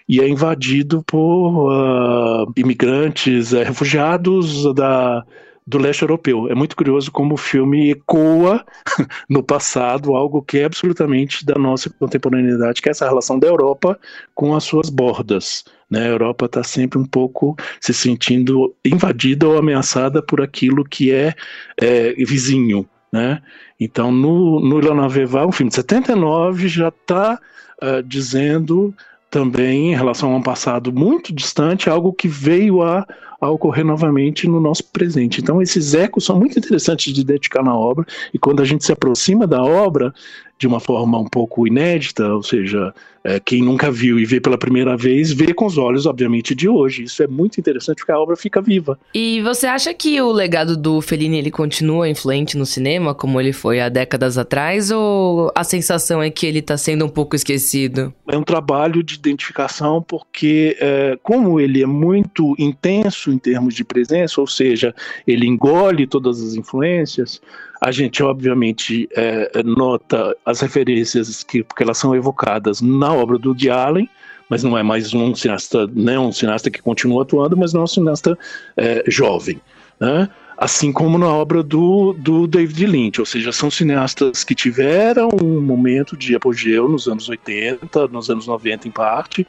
e 0.08 0.20
é 0.20 0.28
invadido 0.28 1.02
por 1.04 1.68
uh, 1.68 2.52
imigrantes, 2.56 3.52
uh, 3.52 3.58
refugiados 3.58 4.73
da, 4.75 5.25
do 5.68 5.76
leste 5.76 6.00
europeu. 6.00 6.48
É 6.48 6.54
muito 6.54 6.75
curioso 6.75 7.12
como 7.12 7.34
o 7.34 7.37
filme 7.37 7.90
ecoa 7.90 8.64
no 9.28 9.42
passado 9.42 10.16
algo 10.16 10.40
que 10.40 10.58
é 10.58 10.64
absolutamente 10.64 11.44
da 11.44 11.56
nossa 11.56 11.90
contemporaneidade, 11.90 12.80
que 12.80 12.88
é 12.88 12.92
essa 12.92 13.06
relação 13.06 13.38
da 13.38 13.46
Europa 13.46 14.00
com 14.34 14.56
as 14.56 14.64
suas 14.64 14.88
bordas. 14.88 15.64
Né? 15.90 16.04
A 16.04 16.08
Europa 16.08 16.46
está 16.46 16.64
sempre 16.64 16.98
um 16.98 17.04
pouco 17.04 17.54
se 17.82 17.92
sentindo 17.92 18.75
invadida 18.82 19.46
ou 19.46 19.58
ameaçada 19.58 20.22
por 20.22 20.40
aquilo 20.40 20.82
que 20.84 21.12
é, 21.12 21.34
é 21.76 22.12
vizinho. 22.14 22.88
Né? 23.12 23.42
Então, 23.78 24.10
no, 24.10 24.60
no 24.60 24.80
La 24.80 24.94
Naveva, 24.94 25.46
um 25.46 25.52
filme 25.52 25.68
de 25.68 25.75
79, 25.76 26.66
já 26.66 26.88
está 26.88 27.38
uh, 27.82 28.02
dizendo 28.02 28.94
também 29.30 29.92
em 29.92 29.94
relação 29.94 30.32
a 30.32 30.37
um 30.37 30.42
passado 30.42 30.92
muito 30.92 31.32
distante, 31.32 31.90
algo 31.90 32.12
que 32.12 32.28
veio 32.28 32.82
a, 32.82 33.06
a, 33.40 33.50
ocorrer 33.50 33.85
novamente 33.85 34.49
no 34.49 34.61
nosso 34.61 34.85
presente. 34.85 35.40
Então, 35.40 35.61
esses 35.61 35.94
ecos 35.94 36.25
são 36.25 36.38
muito 36.38 36.58
interessantes 36.58 37.12
de 37.12 37.25
dedicar 37.25 37.62
na 37.62 37.76
obra, 37.76 38.06
e 38.32 38.38
quando 38.38 38.62
a 38.62 38.64
gente 38.64 38.85
se 38.85 38.92
aproxima 38.92 39.47
da 39.47 39.62
obra, 39.62 40.12
de 40.59 40.67
uma 40.67 40.81
forma 40.81 41.19
um 41.19 41.27
pouco 41.27 41.67
inédita, 41.67 42.27
ou 42.35 42.43
seja, 42.43 42.93
é, 43.23 43.38
quem 43.38 43.62
nunca 43.62 43.91
viu 43.91 44.19
e 44.19 44.25
vê 44.25 44.41
pela 44.41 44.59
primeira 44.59 44.97
vez, 44.97 45.31
vê 45.33 45.55
com 45.55 45.67
os 45.67 45.79
olhos, 45.79 46.05
obviamente, 46.05 46.55
de 46.55 46.69
hoje. 46.69 47.05
Isso 47.05 47.23
é 47.23 47.27
muito 47.27 47.59
interessante 47.59 47.99
porque 47.99 48.11
a 48.11 48.19
obra 48.19 48.37
fica 48.37 48.61
viva. 48.61 48.99
E 49.15 49.41
você 49.43 49.67
acha 49.67 49.95
que 49.95 50.21
o 50.21 50.33
legado 50.33 50.77
do 50.77 51.00
Fellini 51.00 51.38
ele 51.38 51.50
continua 51.50 52.09
influente 52.09 52.57
no 52.57 52.67
cinema, 52.67 53.15
como 53.15 53.41
ele 53.41 53.53
foi 53.53 53.81
há 53.81 53.88
décadas 53.88 54.37
atrás, 54.37 54.91
ou 54.91 55.53
a 55.55 55.62
sensação 55.62 56.23
é 56.23 56.31
que 56.31 56.47
ele 56.47 56.59
está 56.59 56.77
sendo 56.77 57.05
um 57.05 57.09
pouco 57.09 57.37
esquecido? 57.37 58.12
É 58.27 58.37
um 58.37 58.43
trabalho 58.43 59.03
de 59.03 59.15
identificação 59.15 60.03
porque, 60.03 60.77
é, 60.81 61.19
como 61.23 61.61
ele 61.61 61.83
é 61.83 61.87
muito 61.87 62.57
intenso 62.59 63.31
em 63.31 63.38
termos 63.38 63.75
de 63.75 63.85
presença, 63.85 64.41
ou 64.41 64.47
seja, 64.47 64.95
ele 65.27 65.47
engole 65.47 66.07
todas 66.07 66.43
as 66.43 66.55
influências, 66.55 67.41
a 67.80 67.90
gente, 67.92 68.23
obviamente, 68.23 69.08
é, 69.12 69.62
nota 69.62 70.37
as 70.44 70.61
referências 70.61 71.42
que, 71.42 71.62
porque 71.62 71.82
elas 71.82 71.99
são 71.99 72.14
evocadas 72.14 72.80
na 72.80 73.12
obra 73.12 73.38
do 73.38 73.54
Allen, 73.70 74.08
mas 74.49 74.62
não 74.62 74.76
é 74.76 74.82
mais 74.82 75.12
um 75.14 75.35
cineasta, 75.35 75.87
né, 75.87 76.18
um 76.18 76.32
cineasta 76.32 76.70
que 76.70 76.82
continua 76.82 77.23
atuando, 77.23 77.56
mas 77.56 77.73
não 77.73 77.82
é 77.82 77.85
um 77.85 77.88
cineasta 77.88 78.37
é, 78.76 79.04
jovem. 79.06 79.61
Né? 80.00 80.28
Assim 80.56 80.92
como 80.92 81.18
na 81.18 81.28
obra 81.28 81.62
do, 81.62 82.14
do 82.14 82.47
David 82.47 82.87
Lynch, 82.87 83.20
ou 83.20 83.26
seja, 83.26 83.52
são 83.52 83.70
cineastas 83.70 84.42
que 84.42 84.54
tiveram 84.54 85.28
um 85.40 85.61
momento 85.61 86.16
de 86.16 86.35
apogeu 86.35 86.88
nos 86.88 87.06
anos 87.06 87.28
80, 87.28 88.08
nos 88.08 88.28
anos 88.28 88.47
90 88.47 88.88
em 88.88 88.90
parte, 88.90 89.47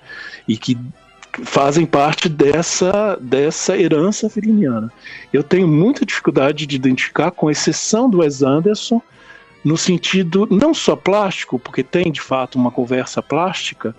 e 0.48 0.55
que 0.55 0.77
fazem 1.43 1.86
parte 1.86 2.27
dessa, 2.27 3.17
dessa 3.21 3.77
herança 3.77 4.29
feliniana. 4.29 4.91
Eu 5.31 5.43
tenho 5.43 5.67
muita 5.67 6.05
dificuldade 6.05 6.65
de 6.65 6.75
identificar, 6.75 7.31
com 7.31 7.50
exceção 7.50 8.09
do 8.09 8.19
Wes 8.19 8.41
Anderson, 8.41 9.01
no 9.63 9.77
sentido 9.77 10.48
não 10.50 10.74
só 10.74 10.95
plástico, 10.95 11.59
porque 11.59 11.83
tem 11.83 12.12
de 12.12 12.21
fato 12.21 12.57
uma 12.57 12.71
conversa 12.71 13.21
plástica 13.21 13.95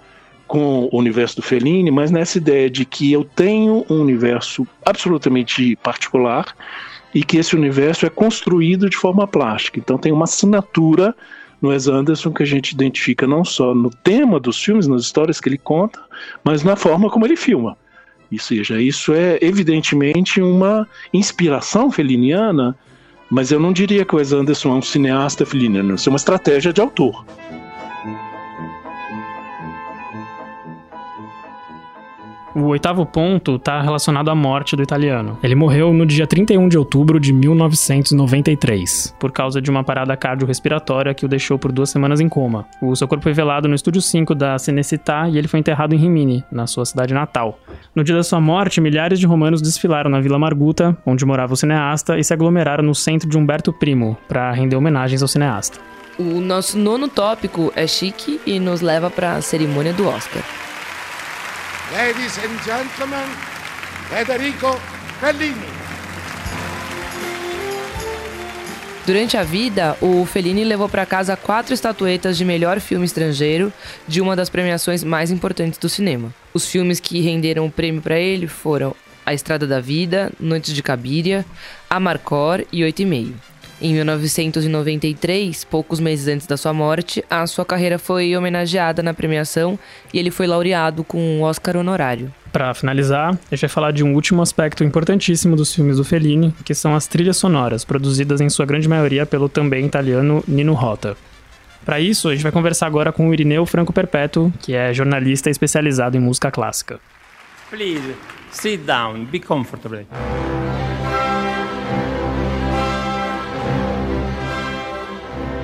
com 0.46 0.88
o 0.90 0.99
universo 0.99 1.37
do 1.37 1.42
Fellini, 1.42 1.90
mas 1.90 2.10
nessa 2.10 2.38
ideia 2.38 2.68
de 2.68 2.84
que 2.84 3.12
eu 3.12 3.25
tenho 3.25 3.84
um 3.88 4.00
universo 4.00 4.66
absolutamente 4.84 5.76
particular 5.76 6.46
e 7.14 7.22
que 7.22 7.37
esse 7.37 7.54
universo 7.54 8.06
é 8.06 8.10
construído 8.10 8.90
de 8.90 8.96
forma 8.96 9.26
plástica. 9.26 9.78
Então 9.78 9.96
tem 9.96 10.10
uma 10.10 10.25
assinatura 10.25 11.14
no 11.61 11.69
Wes 11.71 11.88
Anderson 11.88 12.33
que 12.33 12.43
a 12.43 12.47
gente 12.47 12.71
identifica 12.71 13.26
não 13.26 13.45
só 13.45 13.75
no 13.75 13.90
tema 13.90 14.40
dos 14.40 14.62
filmes, 14.62 14.87
nas 14.87 15.02
histórias 15.02 15.40
que 15.40 15.49
ele 15.49 15.59
conta, 15.59 16.00
mas 16.43 16.62
na 16.62 16.76
forma 16.76 17.11
como 17.11 17.26
ele 17.26 17.37
filma. 17.37 17.76
Ou 18.33 18.38
seja, 18.38 18.81
isso 18.81 19.12
é 19.12 19.38
evidentemente 19.40 20.40
uma 20.40 20.87
inspiração 21.12 21.90
feliniana, 21.90 22.76
mas 23.29 23.50
eu 23.50 23.59
não 23.59 23.73
diria 23.73 24.05
que 24.05 24.14
o 24.14 24.19
Wes 24.19 24.33
Anderson 24.33 24.71
é 24.71 24.75
um 24.75 24.83
cineasta 24.83 25.45
feliniano, 25.45 25.95
isso 25.95 26.09
é 26.09 26.11
uma 26.12 26.17
estratégia 26.17 26.73
de 26.73 26.81
autor. 26.81 27.25
O 32.52 32.62
oitavo 32.64 33.07
ponto 33.07 33.54
está 33.57 33.80
relacionado 33.80 34.28
à 34.28 34.35
morte 34.35 34.75
do 34.75 34.83
italiano. 34.83 35.38
Ele 35.40 35.54
morreu 35.54 35.92
no 35.92 36.04
dia 36.04 36.26
31 36.26 36.69
de 36.69 36.76
outubro 36.76 37.21
de 37.21 37.33
1993, 37.33 39.14
por 39.21 39.30
causa 39.30 39.62
de 39.62 39.71
uma 39.71 39.85
parada 39.85 40.16
cardiorrespiratória 40.16 41.14
que 41.14 41.25
o 41.25 41.28
deixou 41.28 41.61
por 41.61 41.71
duas 41.71 41.90
semanas 41.90 42.21
em 42.21 42.28
coma. 42.28 42.66
O 42.83 42.97
seu 42.97 43.07
corpo 43.07 43.23
foi 43.23 43.33
velado 43.33 43.69
no 43.69 43.75
estúdio 43.76 44.02
5 44.02 44.35
da 44.35 44.59
Cinecittà 44.59 45.28
e 45.28 45.38
ele 45.38 45.47
foi 45.47 45.61
enterrado 45.61 45.95
em 45.95 45.99
Rimini, 45.99 46.45
na 46.50 46.66
sua 46.66 46.85
cidade 46.85 47.14
natal. 47.14 47.57
No 47.95 48.02
dia 48.02 48.16
da 48.16 48.25
sua 48.25 48.40
morte, 48.40 48.80
milhares 48.80 49.21
de 49.21 49.26
romanos 49.26 49.62
desfilaram 49.62 50.11
na 50.11 50.20
Vila 50.20 50.38
Marguta, 50.38 50.98
onde 51.07 51.24
morava 51.24 51.53
o 51.53 51.57
cineasta, 51.57 52.18
e 52.18 52.24
se 52.24 52.35
aglomeraram 52.35 52.83
no 52.83 52.96
centro 52.96 53.29
de 53.29 53.38
Umberto 53.38 53.72
Primo 53.72 54.18
para 54.27 54.51
render 54.51 54.74
homenagens 54.74 55.22
ao 55.22 55.29
cineasta. 55.29 55.79
O 56.18 56.40
nosso 56.40 56.77
nono 56.77 57.07
tópico 57.09 57.72
é 57.77 57.87
chique 57.87 58.40
e 58.44 58.59
nos 58.59 58.81
leva 58.81 59.09
para 59.09 59.37
a 59.37 59.40
cerimônia 59.40 59.92
do 59.92 60.09
Oscar. 60.09 60.42
Ladies 61.92 62.38
and 62.38 62.57
gentlemen, 62.62 63.26
Federico 64.09 64.79
Fellini. 65.18 65.66
Durante 69.05 69.37
a 69.37 69.42
vida, 69.42 69.96
o 70.00 70.24
Fellini 70.24 70.62
levou 70.62 70.88
para 70.88 71.05
casa 71.05 71.37
quatro 71.37 71.74
estatuetas 71.74 72.38
de 72.38 72.44
melhor 72.44 72.79
filme 72.79 73.05
estrangeiro 73.05 73.72
de 74.07 74.20
uma 74.20 74.37
das 74.37 74.48
premiações 74.48 75.03
mais 75.03 75.33
importantes 75.33 75.81
do 75.81 75.88
cinema. 75.88 76.33
Os 76.55 76.64
filmes 76.64 77.00
que 77.00 77.20
renderam 77.22 77.66
o 77.66 77.72
prêmio 77.72 78.00
para 78.00 78.20
ele 78.20 78.46
foram 78.46 78.94
A 79.26 79.35
Estrada 79.35 79.66
da 79.66 79.81
Vida, 79.81 80.31
Noites 80.38 80.72
de 80.72 80.85
Cabiria, 80.85 81.44
Amarcor 81.88 82.64
e 82.70 82.85
Oito 82.85 83.03
e 83.03 83.05
Meio. 83.05 83.49
Em 83.83 83.95
1993, 83.95 85.64
poucos 85.64 86.01
meses 86.01 86.29
antes 86.29 86.47
da 86.47 86.59
sua 86.59 86.73
morte, 86.73 87.25
a 87.31 87.47
sua 87.47 87.64
carreira 87.64 87.99
foi 87.99 88.37
homenageada 88.37 89.03
na 89.03 89.14
premiação 89.14 89.79
e 90.12 90.19
ele 90.19 90.31
foi 90.31 90.47
laureado 90.47 91.03
com 91.03 91.19
um 91.19 91.43
Oscar 91.43 91.79
honorário. 91.79 92.31
Para 92.53 92.75
finalizar, 92.75 93.31
a 93.31 93.55
gente 93.55 93.62
vai 93.62 93.71
falar 93.71 93.93
de 93.93 94.05
um 94.05 94.12
último 94.12 94.43
aspecto 94.43 94.85
importantíssimo 94.85 95.57
dos 95.57 95.75
filmes 95.75 95.97
do 95.97 96.05
Fellini, 96.05 96.55
que 96.62 96.75
são 96.75 96.95
as 96.95 97.07
trilhas 97.07 97.38
sonoras, 97.38 97.83
produzidas 97.83 98.43
em 98.43 98.51
sua 98.51 98.66
grande 98.66 98.87
maioria 98.87 99.25
pelo 99.25 99.49
também 99.49 99.87
italiano 99.87 100.45
Nino 100.47 100.75
Rota. 100.75 101.16
Para 101.83 101.99
isso, 101.99 102.29
a 102.29 102.35
gente 102.35 102.43
vai 102.43 102.53
conversar 102.53 102.87
agora 102.87 103.11
com 103.11 103.31
o 103.31 103.33
Irineu 103.33 103.64
Franco 103.64 103.95
Perpétuo, 103.95 104.53
que 104.61 104.75
é 104.75 104.93
jornalista 104.93 105.49
especializado 105.49 106.19
em 106.19 106.21
música 106.21 106.51
clássica. 106.51 107.01
Please, 107.71 108.14
sit 108.51 108.81
down, 108.85 109.25
be 109.25 109.40
comfortable. 109.40 110.07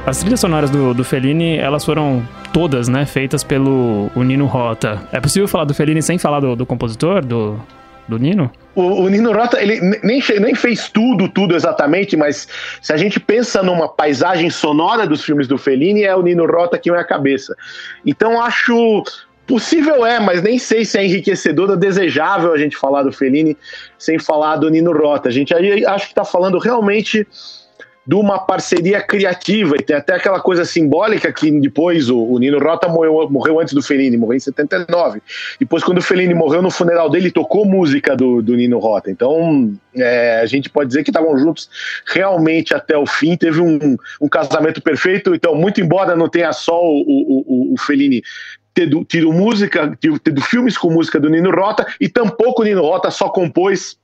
As 0.06 0.18
trilhas 0.18 0.38
sonoras 0.38 0.70
do, 0.70 0.94
do 0.94 1.02
Fellini, 1.02 1.58
elas 1.58 1.84
foram 1.84 2.26
todas, 2.52 2.86
né, 2.86 3.04
feitas 3.04 3.42
pelo 3.42 4.08
Nino 4.14 4.46
Rota. 4.46 5.02
É 5.10 5.20
possível 5.20 5.48
falar 5.48 5.64
do 5.64 5.74
Fellini 5.74 6.00
sem 6.00 6.16
falar 6.16 6.38
do, 6.38 6.54
do 6.54 6.64
compositor, 6.64 7.26
do, 7.26 7.58
do 8.06 8.16
Nino? 8.16 8.48
O, 8.72 9.02
o, 9.02 9.08
Nino 9.08 9.32
Rota, 9.32 9.60
ele 9.60 9.80
nem, 10.04 10.22
nem 10.40 10.54
fez 10.54 10.88
tudo, 10.88 11.28
tudo 11.28 11.56
exatamente, 11.56 12.16
mas 12.16 12.46
se 12.80 12.92
a 12.92 12.96
gente 12.96 13.18
pensa 13.18 13.64
numa 13.64 13.88
paisagem 13.88 14.48
sonora 14.48 15.08
dos 15.08 15.24
filmes 15.24 15.48
do 15.48 15.58
Fellini, 15.58 16.04
é 16.04 16.14
o 16.14 16.22
Nino 16.22 16.46
Rota 16.46 16.78
que 16.78 16.88
é 16.88 16.96
a 16.96 17.04
cabeça. 17.04 17.56
Então 18.06 18.40
acho 18.40 19.02
Possível 19.46 20.04
é, 20.04 20.18
mas 20.18 20.42
nem 20.42 20.58
sei 20.58 20.84
se 20.84 20.98
é 20.98 21.04
enriquecedor 21.04 21.70
ou 21.70 21.76
desejável 21.76 22.52
a 22.52 22.58
gente 22.58 22.76
falar 22.76 23.04
do 23.04 23.12
Fellini 23.12 23.56
sem 23.96 24.18
falar 24.18 24.56
do 24.56 24.68
Nino 24.68 24.92
Rota. 24.92 25.28
A 25.28 25.32
gente 25.32 25.54
aí 25.54 25.86
acho 25.86 26.06
que 26.06 26.10
está 26.10 26.24
falando 26.24 26.58
realmente 26.58 27.24
de 28.06 28.14
uma 28.14 28.38
parceria 28.38 29.02
criativa, 29.02 29.74
e 29.76 29.82
tem 29.82 29.96
até 29.96 30.14
aquela 30.14 30.40
coisa 30.40 30.64
simbólica 30.64 31.32
que 31.32 31.50
depois 31.60 32.08
o, 32.08 32.18
o 32.18 32.38
Nino 32.38 32.58
Rota 32.58 32.88
morreu, 32.88 33.28
morreu, 33.28 33.58
antes 33.58 33.74
do 33.74 33.82
Fellini, 33.82 34.16
morreu 34.16 34.36
em 34.36 34.40
79. 34.40 35.20
Depois, 35.58 35.82
quando 35.82 35.98
o 35.98 36.02
Fellini 36.02 36.32
morreu 36.32 36.62
no 36.62 36.70
funeral 36.70 37.10
dele, 37.10 37.30
tocou 37.30 37.64
música 37.64 38.14
do, 38.14 38.40
do 38.40 38.54
Nino 38.54 38.78
Rota. 38.78 39.10
Então, 39.10 39.74
é, 39.94 40.40
a 40.40 40.46
gente 40.46 40.70
pode 40.70 40.88
dizer 40.88 41.02
que 41.02 41.10
estavam 41.10 41.36
juntos 41.36 41.68
realmente 42.06 42.74
até 42.74 42.96
o 42.96 43.06
fim. 43.06 43.36
Teve 43.36 43.60
um, 43.60 43.96
um 44.20 44.28
casamento 44.28 44.80
perfeito. 44.80 45.34
Então, 45.34 45.54
muito 45.54 45.80
embora 45.80 46.14
não 46.14 46.28
tenha 46.28 46.52
só 46.52 46.80
o, 46.80 47.02
o, 47.06 47.74
o 47.74 47.76
Fellini 47.78 48.22
tido, 48.76 49.04
tido 49.04 49.32
música, 49.32 49.96
tido, 49.98 50.18
tido 50.18 50.40
filmes 50.42 50.76
com 50.76 50.90
música 50.90 51.18
do 51.18 51.30
Nino 51.30 51.50
Rota, 51.50 51.86
e 52.00 52.08
tampouco 52.08 52.62
o 52.62 52.64
Nino 52.64 52.82
Rota 52.82 53.10
só 53.10 53.30
compôs 53.30 53.98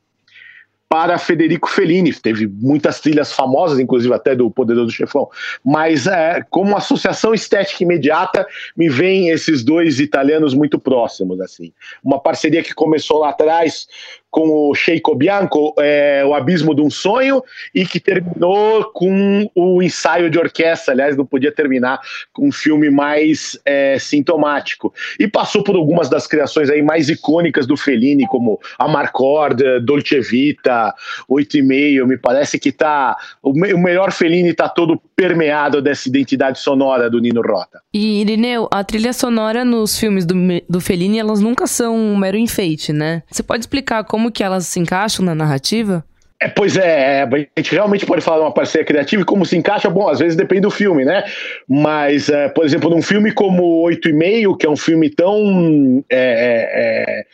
para 0.93 1.17
Federico 1.17 1.71
Fellini. 1.71 2.13
Teve 2.13 2.47
muitas 2.47 3.01
trilhas 3.01 3.33
famosas, 3.33 3.79
inclusive 3.79 4.13
até 4.13 4.37
do 4.37 4.51
Poderoso 4.51 4.91
Chefão. 4.91 5.27
Mas 5.65 6.07
é, 6.07 6.45
como 6.51 6.77
associação 6.77 7.33
estética 7.33 7.83
imediata, 7.83 8.47
me 8.77 8.91
vem 8.91 9.31
esses 9.31 9.65
dois 9.65 10.01
italianos 10.01 10.53
muito 10.53 10.79
próximos. 10.79 11.41
assim. 11.41 11.73
Uma 12.05 12.21
parceria 12.21 12.63
que 12.63 12.75
começou 12.75 13.21
lá 13.21 13.31
atrás 13.31 13.87
com 14.33 14.69
o 14.69 14.75
Sheiko 14.75 15.15
Bianco, 15.15 15.73
é, 15.79 16.25
O 16.27 16.35
Abismo 16.35 16.75
de 16.75 16.83
um 16.83 16.91
Sonho, 16.91 17.41
e 17.73 17.87
que 17.87 18.01
terminou 18.01 18.91
com 18.93 19.49
o 19.55 19.81
ensaio 19.81 20.29
de 20.29 20.41
orquestra. 20.41 20.93
Aliás, 20.93 21.17
não 21.17 21.25
podia 21.25 21.53
terminar 21.53 22.01
com 22.33 22.49
um 22.49 22.53
filme 22.53 22.91
mais 22.91 23.57
é, 23.65 23.97
sintomático. 24.01 24.93
E 25.17 25.29
passou 25.29 25.63
por 25.63 25.77
algumas 25.77 26.09
das 26.09 26.27
criações 26.27 26.69
aí 26.69 26.83
mais 26.83 27.09
icônicas 27.09 27.69
do 27.69 27.77
Fellini, 27.77 28.27
como 28.27 28.59
Amarcord, 28.81 29.63
Dolce 29.85 30.19
Vita, 30.21 30.73
nota 30.73 30.95
8,5. 31.29 32.07
Me 32.07 32.17
parece 32.17 32.59
que 32.59 32.73
tá. 32.73 33.17
O, 33.43 33.53
me, 33.53 33.73
o 33.75 33.79
melhor 33.79 34.13
Fellini 34.13 34.51
está 34.51 34.69
todo 34.69 35.01
permeado 35.15 35.83
dessa 35.83 36.09
identidade 36.09 36.59
sonora 36.59 37.11
do 37.11 37.21
Nino 37.21 37.43
Rota. 37.43 37.81
E, 37.93 38.23
Irineu, 38.23 38.69
a 38.71 38.83
trilha 38.83 39.13
sonora 39.13 39.65
nos 39.65 39.99
filmes 39.99 40.25
do, 40.25 40.35
do 40.69 40.81
Fellini, 40.81 41.19
elas 41.19 41.41
nunca 41.41 41.67
são 41.67 41.95
um 41.97 42.17
mero 42.17 42.37
enfeite, 42.37 42.93
né? 42.93 43.23
Você 43.31 43.43
pode 43.43 43.61
explicar 43.61 44.05
como 44.05 44.22
que 44.31 44.45
elas 44.45 44.67
se 44.67 44.79
encaixam 44.79 45.25
na 45.25 45.35
narrativa? 45.35 46.05
É, 46.43 46.49
pois 46.49 46.77
é, 46.77 47.21
é, 47.21 47.23
a 47.23 47.61
gente 47.61 47.73
realmente 47.73 48.05
pode 48.05 48.21
falar 48.21 48.39
de 48.39 48.45
uma 48.45 48.53
parceria 48.53 48.85
criativa 48.85 49.23
e 49.23 49.25
como 49.25 49.47
se 49.47 49.57
encaixa, 49.57 49.89
bom, 49.89 50.09
às 50.09 50.19
vezes 50.19 50.37
depende 50.37 50.63
do 50.63 50.73
filme, 50.73 51.05
né? 51.05 51.23
Mas, 51.69 52.29
é, 52.29 52.49
por 52.49 52.65
exemplo, 52.65 52.91
num 52.91 53.01
filme 53.01 53.31
como 53.31 53.63
Oito 53.83 54.09
e 54.09 54.13
Meio, 54.13 54.57
que 54.57 54.67
é 54.67 54.69
um 54.71 54.77
filme 54.77 55.09
tão 55.09 56.05
é, 56.11 56.17
é, 56.17 57.21
é, 57.21 57.25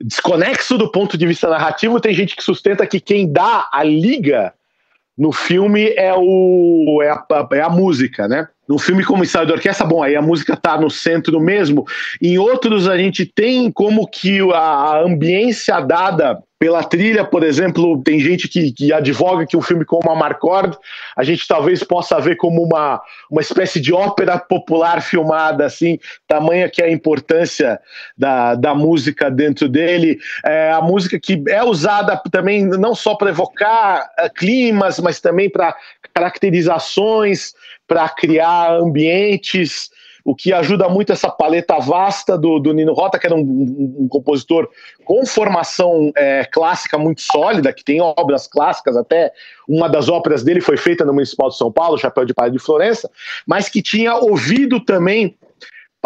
desconexo 0.00 0.76
do 0.76 0.90
ponto 0.90 1.16
de 1.16 1.24
vista 1.28 1.48
narrativo, 1.48 2.00
tem 2.00 2.12
gente 2.12 2.34
que 2.34 2.42
sustenta 2.42 2.84
que 2.88 2.98
quem 2.98 3.32
dá 3.32 3.68
a 3.72 3.84
liga 3.84 4.52
no 5.16 5.30
filme 5.30 5.94
é, 5.96 6.12
o, 6.16 7.00
é, 7.04 7.10
a, 7.10 7.48
é 7.52 7.60
a 7.60 7.70
música, 7.70 8.26
né? 8.26 8.48
Num 8.68 8.78
filme 8.78 9.04
como 9.04 9.22
Ensaio 9.22 9.46
de 9.46 9.52
Orquestra, 9.52 9.86
bom, 9.86 10.02
aí 10.02 10.16
a 10.16 10.22
música 10.22 10.56
tá 10.56 10.78
no 10.78 10.90
centro 10.90 11.40
mesmo. 11.40 11.84
Em 12.20 12.36
outros, 12.38 12.88
a 12.88 12.98
gente 12.98 13.24
tem 13.24 13.70
como 13.70 14.08
que 14.08 14.40
a 14.52 15.00
ambiência 15.00 15.78
dada 15.80 16.42
pela 16.58 16.82
trilha, 16.82 17.24
por 17.24 17.42
exemplo, 17.42 18.02
tem 18.02 18.18
gente 18.18 18.48
que, 18.48 18.72
que 18.72 18.92
advoga 18.92 19.46
que 19.46 19.56
um 19.56 19.62
filme 19.62 19.84
como 19.84 20.10
Amarcord 20.10 20.76
a 21.14 21.22
gente 21.22 21.46
talvez 21.46 21.84
possa 21.84 22.18
ver 22.18 22.36
como 22.36 22.62
uma, 22.62 23.00
uma 23.30 23.42
espécie 23.42 23.78
de 23.78 23.92
ópera 23.92 24.38
popular 24.38 25.02
filmada, 25.02 25.66
assim, 25.66 25.98
tamanha 26.26 26.70
que 26.70 26.80
é 26.80 26.86
a 26.86 26.90
importância 26.90 27.78
da, 28.16 28.54
da 28.54 28.74
música 28.74 29.30
dentro 29.30 29.68
dele. 29.68 30.18
É, 30.44 30.72
a 30.72 30.80
música 30.80 31.20
que 31.20 31.42
é 31.48 31.62
usada 31.62 32.20
também 32.30 32.64
não 32.64 32.94
só 32.94 33.14
para 33.14 33.30
evocar 33.30 34.08
uh, 34.18 34.32
climas, 34.34 34.98
mas 34.98 35.20
também 35.20 35.50
para 35.50 35.76
caracterizações, 36.14 37.52
para 37.86 38.08
criar 38.08 38.72
ambientes 38.72 39.90
o 40.26 40.34
que 40.34 40.52
ajuda 40.52 40.88
muito 40.88 41.12
essa 41.12 41.30
paleta 41.30 41.78
vasta 41.78 42.36
do, 42.36 42.58
do 42.58 42.74
Nino 42.74 42.92
Rota, 42.92 43.16
que 43.16 43.28
era 43.28 43.36
um, 43.36 43.94
um, 44.00 44.08
compositor 44.08 44.68
com 45.04 45.24
formação 45.24 46.10
é, 46.16 46.44
clássica 46.44 46.98
muito 46.98 47.22
sólida, 47.22 47.72
que 47.72 47.84
tem 47.84 48.00
obras 48.00 48.48
clássicas, 48.48 48.96
até 48.96 49.32
uma 49.68 49.88
das 49.88 50.08
óperas 50.08 50.42
dele 50.42 50.60
foi 50.60 50.76
feita 50.76 51.04
no 51.04 51.14
Municipal 51.14 51.48
de 51.48 51.56
São 51.56 51.70
Paulo, 51.70 51.96
Chapéu 51.96 52.24
de 52.24 52.34
Palha 52.34 52.50
de 52.50 52.58
Florença, 52.58 53.08
mas 53.46 53.68
que 53.68 53.80
tinha 53.80 54.16
ouvido 54.16 54.80
também 54.80 55.36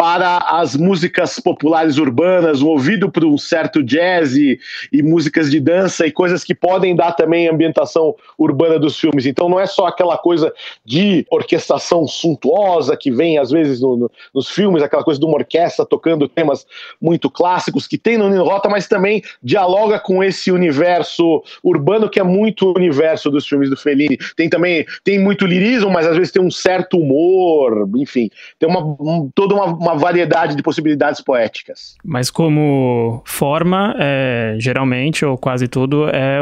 para 0.01 0.37
as 0.37 0.75
músicas 0.75 1.39
populares 1.39 1.99
urbanas, 1.99 2.63
um 2.63 2.69
ouvido 2.69 3.11
para 3.11 3.23
um 3.23 3.37
certo 3.37 3.83
jazz 3.83 4.35
e, 4.35 4.59
e, 4.91 5.03
músicas 5.03 5.51
de 5.51 5.59
dança 5.59 6.07
e 6.07 6.11
coisas 6.11 6.43
que 6.43 6.55
podem 6.55 6.95
dar 6.95 7.11
também 7.11 7.47
ambientação 7.47 8.15
urbana 8.35 8.79
dos 8.79 8.99
filmes. 8.99 9.27
Então 9.27 9.47
não 9.47 9.59
é 9.59 9.67
só 9.67 9.85
aquela 9.85 10.17
coisa 10.17 10.51
de 10.83 11.23
orquestração 11.29 12.07
suntuosa 12.07 12.97
que 12.97 13.11
vem 13.11 13.37
às 13.37 13.51
vezes 13.51 13.79
no, 13.79 13.95
no, 13.95 14.11
nos 14.33 14.49
filmes, 14.49 14.81
aquela 14.81 15.03
coisa 15.03 15.19
de 15.19 15.25
uma 15.27 15.35
orquestra 15.35 15.85
tocando 15.85 16.27
temas 16.27 16.65
muito 16.99 17.29
clássicos 17.29 17.85
que 17.85 17.95
tem 17.95 18.17
no 18.17 18.27
Nino 18.27 18.43
Rota, 18.43 18.67
mas 18.67 18.87
também 18.87 19.21
dialoga 19.43 19.99
com 19.99 20.23
esse 20.23 20.51
universo 20.51 21.43
urbano 21.63 22.09
que 22.09 22.19
é 22.19 22.23
muito 22.23 22.65
o 22.65 22.75
universo 22.75 23.29
dos 23.29 23.47
filmes 23.47 23.69
do 23.69 23.77
Fellini. 23.77 24.17
Tem 24.35 24.49
também 24.49 24.83
tem 25.03 25.19
muito 25.19 25.45
lirismo, 25.45 25.91
mas 25.91 26.07
às 26.07 26.17
vezes 26.17 26.31
tem 26.31 26.41
um 26.41 26.49
certo 26.49 26.97
humor, 26.97 27.87
enfim, 27.97 28.31
tem 28.57 28.67
uma 28.67 28.81
um, 28.99 29.29
toda 29.35 29.53
uma, 29.53 29.65
uma 29.65 29.90
uma 29.91 29.99
variedade 29.99 30.55
de 30.55 30.63
possibilidades 30.63 31.21
poéticas. 31.21 31.95
Mas 32.03 32.29
como 32.29 33.21
forma, 33.25 33.95
é, 33.99 34.55
geralmente, 34.59 35.25
ou 35.25 35.37
quase 35.37 35.67
tudo, 35.67 36.07
é 36.09 36.39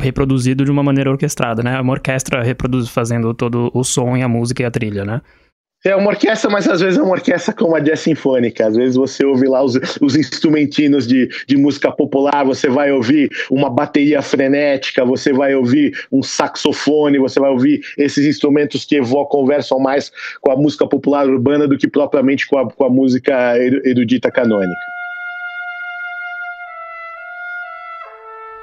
reproduzido 0.00 0.64
de 0.64 0.70
uma 0.70 0.82
maneira 0.82 1.10
orquestrada, 1.10 1.62
né? 1.62 1.80
Uma 1.80 1.92
orquestra 1.92 2.42
reproduz, 2.42 2.88
fazendo 2.88 3.32
todo 3.32 3.70
o 3.72 3.82
som 3.82 4.16
e 4.16 4.22
a 4.22 4.28
música 4.28 4.62
e 4.62 4.66
a 4.66 4.70
trilha, 4.70 5.04
né? 5.04 5.20
É 5.84 5.94
uma 5.94 6.10
orquestra, 6.10 6.50
mas 6.50 6.66
às 6.66 6.80
vezes 6.80 6.98
é 6.98 7.02
uma 7.02 7.12
orquestra 7.12 7.54
como 7.54 7.76
a 7.76 7.80
jazz 7.80 8.00
sinfônica. 8.00 8.66
Às 8.66 8.74
vezes 8.74 8.96
você 8.96 9.24
ouve 9.24 9.46
lá 9.46 9.62
os, 9.62 9.78
os 10.00 10.16
instrumentinos 10.16 11.06
de, 11.06 11.28
de 11.46 11.56
música 11.56 11.92
popular, 11.92 12.44
você 12.44 12.68
vai 12.68 12.90
ouvir 12.90 13.30
uma 13.50 13.70
bateria 13.70 14.20
frenética, 14.20 15.04
você 15.04 15.32
vai 15.32 15.54
ouvir 15.54 15.96
um 16.10 16.22
saxofone, 16.22 17.18
você 17.18 17.38
vai 17.38 17.50
ouvir 17.50 17.82
esses 17.96 18.26
instrumentos 18.26 18.84
que 18.84 18.96
evocam, 18.96 19.40
conversam 19.40 19.78
mais 19.78 20.10
com 20.40 20.50
a 20.50 20.56
música 20.56 20.86
popular 20.88 21.28
urbana 21.28 21.68
do 21.68 21.78
que 21.78 21.86
propriamente 21.86 22.46
com 22.48 22.58
a, 22.58 22.68
com 22.68 22.84
a 22.84 22.90
música 22.90 23.56
erudita 23.84 24.30
canônica. 24.30 24.74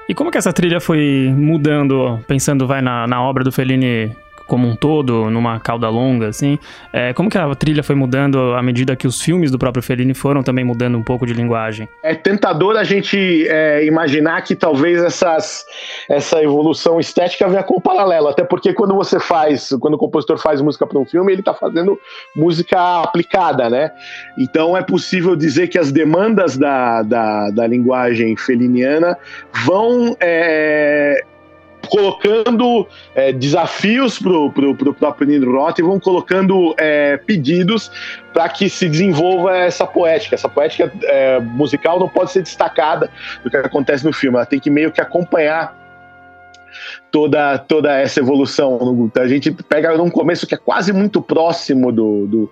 E 0.09 0.13
como 0.13 0.29
que 0.29 0.37
essa 0.37 0.51
trilha 0.51 0.81
foi 0.81 1.33
mudando, 1.33 2.19
pensando 2.27 2.67
vai 2.67 2.81
na, 2.81 3.07
na 3.07 3.23
obra 3.23 3.43
do 3.43 3.51
Fellini 3.51 4.11
como 4.47 4.67
um 4.67 4.75
todo, 4.75 5.29
numa 5.29 5.59
cauda 5.59 5.89
longa, 5.89 6.27
assim. 6.27 6.59
É, 6.91 7.13
como 7.13 7.29
que 7.29 7.37
a 7.37 7.55
trilha 7.55 7.83
foi 7.83 7.95
mudando 7.95 8.53
à 8.53 8.61
medida 8.61 8.95
que 8.95 9.07
os 9.07 9.21
filmes 9.21 9.51
do 9.51 9.57
próprio 9.57 9.83
Fellini 9.83 10.13
foram 10.13 10.43
também 10.43 10.63
mudando 10.63 10.97
um 10.97 11.03
pouco 11.03 11.25
de 11.25 11.33
linguagem? 11.33 11.87
É 12.03 12.13
tentador 12.15 12.77
a 12.77 12.83
gente 12.83 13.47
é, 13.47 13.85
imaginar 13.85 14.41
que 14.41 14.55
talvez 14.55 15.01
essas, 15.03 15.65
essa 16.09 16.41
evolução 16.41 16.99
estética 16.99 17.47
venha 17.47 17.63
com 17.63 17.79
paralelo, 17.79 18.27
até 18.27 18.43
porque 18.43 18.73
quando 18.73 18.95
você 18.95 19.19
faz, 19.19 19.69
quando 19.79 19.95
o 19.95 19.97
compositor 19.97 20.37
faz 20.37 20.61
música 20.61 20.85
para 20.85 20.99
um 20.99 21.05
filme, 21.05 21.31
ele 21.31 21.41
está 21.41 21.53
fazendo 21.53 21.99
música 22.35 23.01
aplicada, 23.01 23.69
né? 23.69 23.91
Então 24.37 24.75
é 24.77 24.81
possível 24.81 25.35
dizer 25.35 25.67
que 25.67 25.77
as 25.77 25.91
demandas 25.91 26.57
da, 26.57 27.01
da, 27.03 27.49
da 27.49 27.67
linguagem 27.67 28.35
feliniana 28.35 29.17
vão 29.65 30.15
é, 30.19 31.23
colocando 31.89 32.87
é, 33.13 33.31
desafios 33.31 34.17
pro, 34.19 34.51
pro 34.51 34.93
próprio 34.93 35.27
Nino 35.27 35.51
Roth 35.51 35.79
e 35.79 35.81
vão 35.81 35.99
colocando 35.99 36.73
é, 36.77 37.17
pedidos 37.17 37.91
para 38.33 38.49
que 38.49 38.69
se 38.69 38.89
desenvolva 38.89 39.55
essa 39.57 39.85
poética. 39.85 40.35
Essa 40.35 40.49
poética 40.49 40.91
é, 41.03 41.39
musical 41.39 41.99
não 41.99 42.09
pode 42.09 42.31
ser 42.31 42.41
destacada 42.41 43.09
do 43.43 43.49
que 43.49 43.57
acontece 43.57 44.05
no 44.05 44.13
filme, 44.13 44.37
ela 44.37 44.45
tem 44.45 44.59
que 44.59 44.69
meio 44.69 44.91
que 44.91 45.01
acompanhar 45.01 45.82
toda, 47.13 47.59
toda 47.59 47.95
essa 47.95 48.19
evolução. 48.19 49.11
A 49.15 49.27
gente 49.27 49.51
pega 49.51 49.95
num 49.95 50.09
começo 50.09 50.47
que 50.47 50.55
é 50.55 50.57
quase 50.57 50.91
muito 50.91 51.21
próximo 51.21 51.91
do, 51.91 52.25
do, 52.25 52.51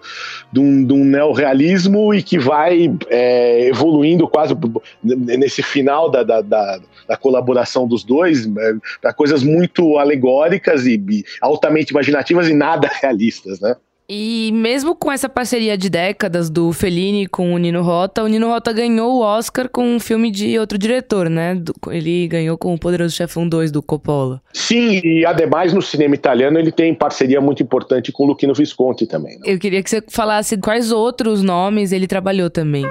do, 0.53 0.61
um, 0.61 0.83
do 0.83 0.95
neorrealismo 0.97 2.13
e 2.13 2.21
que 2.21 2.37
vai 2.37 2.95
é, 3.09 3.67
evoluindo 3.67 4.27
quase 4.27 4.55
nesse 5.03 5.63
final 5.63 6.11
da, 6.11 6.21
da, 6.21 6.41
da, 6.41 6.79
da 7.07 7.17
colaboração 7.17 7.87
dos 7.87 8.03
dois 8.03 8.45
é, 8.45 8.73
para 9.01 9.11
coisas 9.11 9.41
muito 9.41 9.97
alegóricas 9.97 10.85
e 10.85 11.25
altamente 11.41 11.89
imaginativas 11.89 12.47
e 12.47 12.53
nada 12.53 12.87
realistas, 13.01 13.59
né? 13.59 13.75
E 14.13 14.51
mesmo 14.51 14.93
com 14.93 15.09
essa 15.09 15.29
parceria 15.29 15.77
de 15.77 15.89
décadas 15.89 16.49
do 16.49 16.73
Fellini 16.73 17.27
com 17.27 17.53
o 17.53 17.57
Nino 17.57 17.81
Rota, 17.81 18.21
o 18.21 18.27
Nino 18.27 18.49
Rota 18.49 18.73
ganhou 18.73 19.13
o 19.13 19.21
Oscar 19.21 19.69
com 19.69 19.85
um 19.85 20.01
filme 20.01 20.29
de 20.29 20.59
outro 20.59 20.77
diretor, 20.77 21.29
né? 21.29 21.57
Ele 21.89 22.27
ganhou 22.27 22.57
com 22.57 22.73
o 22.73 22.77
Poderoso 22.77 23.15
Chefão 23.15 23.47
2 23.47 23.71
do 23.71 23.81
Coppola. 23.81 24.41
Sim, 24.51 24.99
e 25.01 25.25
ademais 25.25 25.71
no 25.71 25.81
cinema 25.81 26.13
italiano 26.13 26.59
ele 26.59 26.73
tem 26.73 26.93
parceria 26.93 27.39
muito 27.39 27.63
importante 27.63 28.11
com 28.11 28.25
o 28.25 28.27
Luchino 28.27 28.53
Visconti 28.53 29.07
também. 29.07 29.39
Né? 29.39 29.43
Eu 29.45 29.57
queria 29.57 29.81
que 29.81 29.89
você 29.89 30.03
falasse 30.09 30.57
quais 30.57 30.91
outros 30.91 31.41
nomes 31.41 31.93
ele 31.93 32.05
trabalhou 32.05 32.49
também. 32.49 32.83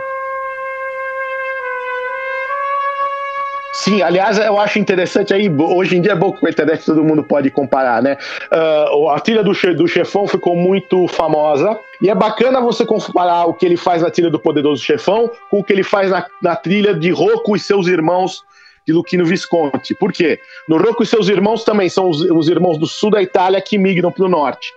Sim, 3.72 4.02
aliás, 4.02 4.36
eu 4.38 4.58
acho 4.58 4.80
interessante 4.80 5.32
aí, 5.32 5.48
hoje 5.48 5.96
em 5.96 6.00
dia 6.00 6.12
é 6.12 6.16
bom 6.16 6.32
com 6.32 6.44
a 6.44 6.50
internet 6.50 6.84
todo 6.84 7.04
mundo 7.04 7.22
pode 7.22 7.50
comparar, 7.50 8.02
né? 8.02 8.16
Uh, 8.52 9.08
a 9.10 9.20
trilha 9.20 9.44
do, 9.44 9.52
do 9.74 9.86
Chefão 9.86 10.26
ficou 10.26 10.56
muito 10.56 11.06
famosa, 11.06 11.78
e 12.02 12.10
é 12.10 12.14
bacana 12.14 12.60
você 12.60 12.84
comparar 12.84 13.44
o 13.44 13.54
que 13.54 13.64
ele 13.64 13.76
faz 13.76 14.02
na 14.02 14.10
trilha 14.10 14.28
do 14.28 14.40
Poderoso 14.40 14.82
Chefão 14.82 15.30
com 15.48 15.60
o 15.60 15.64
que 15.64 15.72
ele 15.72 15.84
faz 15.84 16.10
na, 16.10 16.26
na 16.42 16.56
trilha 16.56 16.94
de 16.94 17.10
Rocco 17.10 17.54
e 17.54 17.60
seus 17.60 17.86
irmãos 17.86 18.42
de 18.84 18.92
Luquino 18.92 19.24
Visconti. 19.24 19.94
Por 19.94 20.12
quê? 20.12 20.40
No 20.68 20.76
Rocco 20.76 21.04
e 21.04 21.06
seus 21.06 21.28
irmãos 21.28 21.62
também 21.62 21.88
são 21.88 22.08
os, 22.08 22.22
os 22.22 22.48
irmãos 22.48 22.76
do 22.76 22.88
sul 22.88 23.10
da 23.10 23.22
Itália 23.22 23.60
que 23.60 23.78
migram 23.78 24.10
para 24.10 24.24
o 24.24 24.28
norte. 24.28 24.72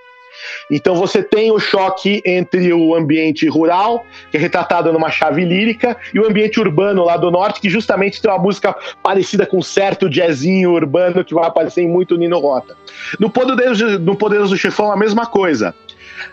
Então 0.70 0.96
você 0.96 1.22
tem 1.22 1.52
o 1.52 1.60
choque 1.60 2.22
entre 2.26 2.74
o 2.74 2.96
ambiente 2.96 3.48
rural, 3.48 4.06
que 4.32 4.38
é 4.38 4.40
retratado 4.40 4.92
numa 4.92 5.10
chave 5.10 5.44
lírica, 5.46 5.98
e 6.14 6.20
o 6.20 6.28
ambiente 6.28 6.60
urbano 6.60 7.04
lá 7.04 7.18
do 7.18 7.32
norte, 7.32 7.62
que 7.62 7.70
justamente 7.70 8.22
tem 8.22 8.30
uma 8.32 8.40
música 8.40 8.76
parecida 9.02 9.46
com 9.46 9.58
um 9.58 9.62
certo 9.62 10.10
jazzinho 10.10 10.72
urbano 10.72 11.24
que 11.24 11.34
vai 11.34 11.46
aparecer 11.46 11.82
em 11.82 11.88
muito 11.88 12.18
Nino 12.18 12.40
Rota. 12.40 12.76
No 13.20 13.30
Poderoso, 13.30 14.00
no 14.00 14.16
Poderoso 14.16 14.58
Chefão, 14.58 14.92
a 14.92 14.98
mesma 14.98 15.26
coisa. 15.26 15.76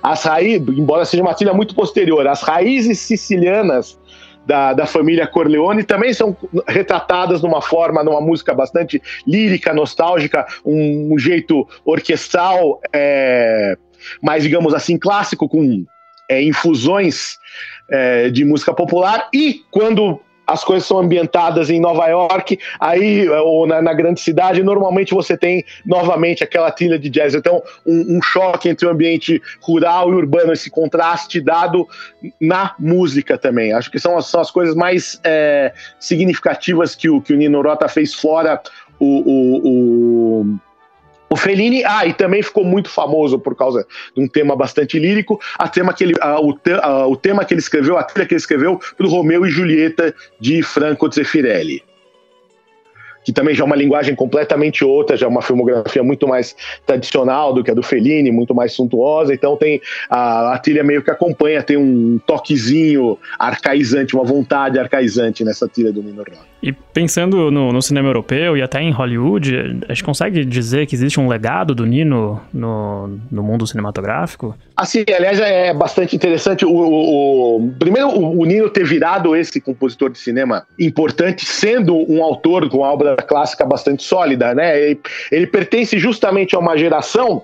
As 0.03 0.25
raízes, 0.25 0.63
embora 0.69 1.05
seja 1.05 1.23
uma 1.23 1.35
trilha 1.35 1.53
muito 1.53 1.75
posterior, 1.75 2.27
as 2.27 2.43
raízes 2.43 2.99
sicilianas 3.01 3.99
da, 4.47 4.73
da, 4.73 4.87
família 4.87 5.27
Corleone 5.27 5.85
também 5.85 6.13
são 6.13 6.37
retratadas 6.67 7.43
numa 7.43 7.61
forma, 7.61 8.03
numa 8.03 8.21
música 8.21 8.55
bastante 8.55 9.01
lírica, 9.27 9.73
nostálgica, 9.73 10.47
um, 10.65 11.15
um 11.15 11.19
jeito 11.19 11.67
orquestral 11.85 12.81
é, 12.93 13.77
mais, 14.23 14.43
digamos 14.43 14.75
assim, 14.75 14.99
clássico, 14.99 15.49
com 15.49 15.85
é, 16.29 16.43
infusões 16.43 17.39
é, 17.91 18.31
de 18.31 18.45
música 18.45 18.73
popular. 18.73 19.29
E 19.33 19.63
quando 19.71 20.21
as 20.51 20.65
coisas 20.65 20.87
são 20.87 20.99
ambientadas 20.99 21.71
em 21.71 21.81
Nova 21.81 22.09
York, 22.09 22.59
aí 22.81 23.29
ou 23.29 23.69
na, 23.69 23.81
na 23.81 23.95
grande 23.95 24.21
cidade, 24.21 24.65
normalmente 24.65 25.15
você 25.15 25.37
tem 25.37 25.65
novamente 25.87 26.43
aquela 26.43 26.73
trilha 26.73 26.99
de 26.99 27.09
jazz. 27.09 27.37
Então, 27.37 27.63
um, 27.87 28.17
um, 28.17 28.23
choque 28.23 28.69
entre 28.69 28.85
o 28.85 28.91
ambiente 28.91 29.41
rural 29.61 30.11
e 30.11 30.15
urbano, 30.15 30.53
esse 30.53 30.69
contraste 30.69 31.41
dado 31.41 31.87
na 32.41 32.75
música 32.81 33.39
também. 33.39 33.73
Acho 33.73 33.91
que 33.93 34.01
são 34.01 34.19
as, 34.19 34.27
são 34.27 34.41
as 34.41 34.51
coisas 34.51 34.75
mais 34.75 35.21
é, 35.23 35.73
significativas 36.01 36.97
que 36.97 37.09
o, 37.09 37.21
que 37.21 37.33
o 37.33 37.37
Nino 37.37 37.63
Rota 37.63 37.89
fez 37.89 38.13
fora 38.13 38.61
o, 38.99 39.07
o, 39.07 40.41
o 40.43 40.59
o 41.33 41.37
Fellini, 41.37 41.85
ah, 41.85 42.05
e 42.05 42.13
também 42.13 42.43
ficou 42.43 42.65
muito 42.65 42.91
famoso 42.91 43.39
por 43.39 43.55
causa 43.55 43.87
de 44.17 44.23
um 44.23 44.27
tema 44.27 44.57
bastante 44.57 44.99
lírico, 44.99 45.41
a 45.57 45.69
tema 45.69 45.95
que 45.95 46.03
ele, 46.03 46.15
a, 46.21 46.41
o, 46.41 46.53
te, 46.53 46.73
a, 46.73 47.07
o 47.07 47.17
tema 47.17 47.45
que 47.45 47.55
ele 47.55 47.61
escreveu, 47.61 47.97
a 47.97 48.03
trilha 48.03 48.27
que 48.27 48.35
ele 48.35 48.41
escreveu 48.41 48.81
para 48.97 49.07
Romeu 49.07 49.47
e 49.47 49.51
Julieta 49.51 50.13
de 50.41 50.61
Franco 50.63 51.11
Zeffirelli 51.11 51.85
que 53.23 53.33
também 53.33 53.55
já 53.55 53.63
é 53.63 53.67
uma 53.67 53.77
linguagem 53.77 54.15
completamente 54.15 54.85
outra, 54.85 55.17
já 55.17 55.27
é 55.27 55.29
uma 55.29 55.43
filmografia 55.43 56.03
muito 56.03 56.27
mais 56.27 56.57
tradicional 56.87 57.53
do 57.53 57.63
que 57.63 57.71
a 57.71 57.75
do 57.75 57.83
Fellini, 57.83 58.31
muito 58.31 58.55
mais 58.55 58.73
suntuosa, 58.73 59.35
então 59.35 59.57
tem 59.57 59.81
a, 60.09 60.55
a 60.55 60.59
trilha 60.59 60.83
meio 60.83 61.03
que 61.03 61.11
acompanha, 61.11 61.63
tem 61.63 61.77
um 61.77 62.19
toquezinho 62.27 63.19
arcaizante, 63.39 64.15
uma 64.15 64.25
vontade 64.25 64.79
arcaizante 64.79 65.45
nessa 65.45 65.69
trilha 65.69 65.93
do 65.93 66.03
Nino 66.03 66.25
Rota. 66.25 66.50
E 66.63 66.73
pensando 66.73 67.51
no, 67.51 67.73
no, 67.73 67.81
cinema 67.81 68.09
europeu 68.09 68.57
e 68.57 68.63
até 68.63 68.83
em 68.83 68.91
Hollywood, 68.91 69.81
a 69.89 69.95
gente 69.95 70.05
consegue 70.05 70.45
dizer 70.45 70.87
que 70.87 70.95
existe 70.95 71.19
um 71.19 71.27
legado 71.27 71.75
do 71.75 71.87
Nino 71.87 72.41
no, 72.53 73.19
no 73.31 73.43
mundo 73.43 73.67
cinematográfico? 73.67 74.55
Assim, 74.77 75.05
aliás, 75.15 75.41
é 75.41 75.73
bastante 75.73 76.15
interessante. 76.15 76.67
O, 76.67 76.71
o, 76.71 77.57
o 77.57 77.73
primeiro, 77.79 78.09
o, 78.09 78.41
o, 78.41 78.45
Nino 78.45 78.69
ter 78.69 78.85
virado 78.85 79.35
esse 79.35 79.61
compositor 79.61 80.11
de 80.11 80.19
cinema 80.19 80.67
importante, 80.79 81.47
sendo 81.47 81.97
um 82.11 82.23
autor 82.23 82.69
com 82.69 82.79
uma 82.79 82.93
obra 82.93 83.17
clássica 83.17 83.65
bastante 83.65 84.03
sólida, 84.03 84.55
né? 84.55 84.79
Ele, 84.79 85.01
ele 85.33 85.47
pertence 85.47 85.99
justamente 85.99 86.55
a 86.55 86.59
uma 86.59 86.77
geração 86.77 87.43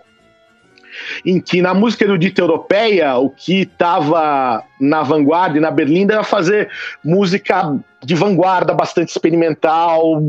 em 1.25 1.40
que 1.40 1.61
na 1.62 1.75
música 1.75 2.05
erudita 2.05 2.40
europeia 2.40 3.16
o 3.16 3.31
que 3.31 3.62
estava 3.62 4.62
na 4.81 5.03
vanguarda 5.03 5.59
e 5.59 5.61
na 5.61 5.71
berlinda 5.71 6.14
era 6.14 6.25
fazer 6.25 6.69
música 7.05 7.77
de 8.03 8.14
vanguarda, 8.14 8.75
bastante 8.75 9.09
experimental, 9.09 10.21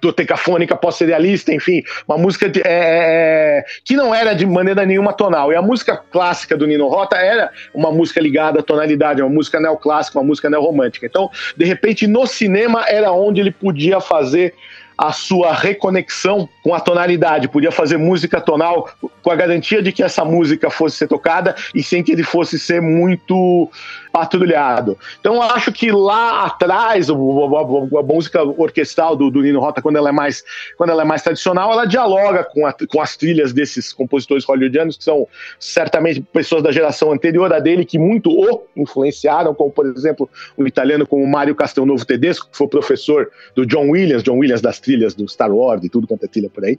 dodecafônica 0.00 0.76
pós-serialista, 0.76 1.52
enfim, 1.52 1.82
uma 2.06 2.18
música 2.18 2.48
de, 2.48 2.60
é, 2.60 2.64
é, 2.66 3.64
que 3.84 3.96
não 3.96 4.14
era 4.14 4.34
de 4.34 4.46
maneira 4.46 4.84
nenhuma 4.84 5.12
tonal. 5.12 5.52
E 5.52 5.56
a 5.56 5.62
música 5.62 5.96
clássica 5.96 6.56
do 6.56 6.66
Nino 6.66 6.88
Rota 6.88 7.16
era 7.16 7.50
uma 7.74 7.90
música 7.90 8.20
ligada 8.20 8.60
à 8.60 8.62
tonalidade, 8.62 9.22
uma 9.22 9.30
música 9.30 9.60
neoclássica, 9.60 10.18
uma 10.18 10.24
música 10.24 10.50
neorromântica. 10.50 11.06
Então, 11.06 11.30
de 11.56 11.64
repente, 11.64 12.06
no 12.06 12.26
cinema 12.26 12.84
era 12.88 13.12
onde 13.12 13.40
ele 13.40 13.50
podia 13.50 14.00
fazer 14.00 14.54
a 14.96 15.12
sua 15.12 15.52
reconexão 15.52 16.48
com 16.62 16.74
a 16.74 16.80
tonalidade, 16.80 17.48
podia 17.48 17.70
fazer 17.70 17.96
música 17.96 18.40
tonal 18.40 18.90
com 19.22 19.30
a 19.30 19.36
garantia 19.36 19.82
de 19.82 19.92
que 19.92 20.02
essa 20.02 20.24
música 20.24 20.70
fosse 20.70 20.96
ser 20.96 21.08
tocada 21.08 21.54
e 21.74 21.82
sem 21.82 22.02
que 22.02 22.12
ele 22.12 22.22
fosse 22.22 22.58
ser 22.58 22.80
muito 22.80 23.70
patrulhado. 24.16 24.96
Então 25.20 25.42
acho 25.42 25.70
que 25.70 25.92
lá 25.92 26.46
atrás, 26.46 27.10
a, 27.10 27.12
a, 27.12 28.00
a 28.00 28.02
música 28.02 28.42
orquestral 28.42 29.14
do, 29.14 29.30
do, 29.30 29.42
Nino 29.42 29.60
Rota, 29.60 29.82
quando 29.82 29.96
ela 29.96 30.08
é 30.08 30.12
mais, 30.12 30.42
quando 30.78 30.88
ela 30.88 31.02
é 31.02 31.04
mais 31.04 31.20
tradicional, 31.20 31.70
ela 31.70 31.84
dialoga 31.84 32.42
com, 32.42 32.66
a, 32.66 32.72
com 32.72 33.02
as 33.02 33.14
trilhas 33.14 33.52
desses 33.52 33.92
compositores 33.92 34.42
hollywoodianos, 34.46 34.96
que 34.96 35.04
são 35.04 35.28
certamente 35.60 36.22
pessoas 36.32 36.62
da 36.62 36.72
geração 36.72 37.12
anterior 37.12 37.52
a 37.52 37.60
dele, 37.60 37.84
que 37.84 37.98
muito 37.98 38.30
o 38.30 38.66
influenciaram, 38.74 39.54
como 39.54 39.70
por 39.70 39.84
exemplo 39.84 40.30
um 40.56 40.66
italiano 40.66 41.06
como 41.06 41.26
Mário 41.26 41.54
Castelnuovo 41.54 42.06
Tedesco, 42.06 42.48
que 42.50 42.56
foi 42.56 42.68
professor 42.68 43.30
do 43.54 43.66
John 43.66 43.90
Williams, 43.90 44.22
John 44.22 44.38
Williams 44.38 44.62
das 44.62 44.80
trilhas 44.80 45.14
do 45.14 45.28
Star 45.28 45.54
Wars 45.54 45.84
e 45.84 45.90
tudo 45.90 46.06
quanto 46.06 46.24
é 46.24 46.28
trilha 46.28 46.48
por 46.48 46.64
aí. 46.64 46.78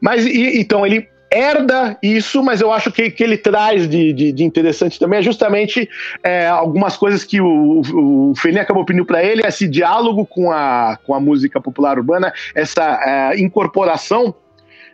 Mas 0.00 0.24
e, 0.24 0.58
então 0.58 0.86
ele 0.86 1.06
herda 1.30 1.98
isso, 2.02 2.42
mas 2.42 2.60
eu 2.60 2.72
acho 2.72 2.90
que 2.92 3.10
que 3.10 3.22
ele 3.22 3.36
traz 3.36 3.88
de, 3.88 4.12
de, 4.12 4.32
de 4.32 4.44
interessante 4.44 4.98
também 4.98 5.20
é 5.20 5.22
justamente 5.22 5.88
é, 6.22 6.46
algumas 6.46 6.96
coisas 6.96 7.24
que 7.24 7.40
o, 7.40 7.80
o 7.80 8.34
Fellini 8.36 8.60
acabou 8.60 8.84
pedindo 8.84 9.04
para 9.04 9.22
ele, 9.22 9.42
esse 9.46 9.66
diálogo 9.66 10.26
com 10.26 10.50
a, 10.50 10.98
com 11.04 11.14
a 11.14 11.20
música 11.20 11.60
popular 11.60 11.98
urbana, 11.98 12.32
essa 12.54 13.32
é, 13.34 13.40
incorporação 13.40 14.34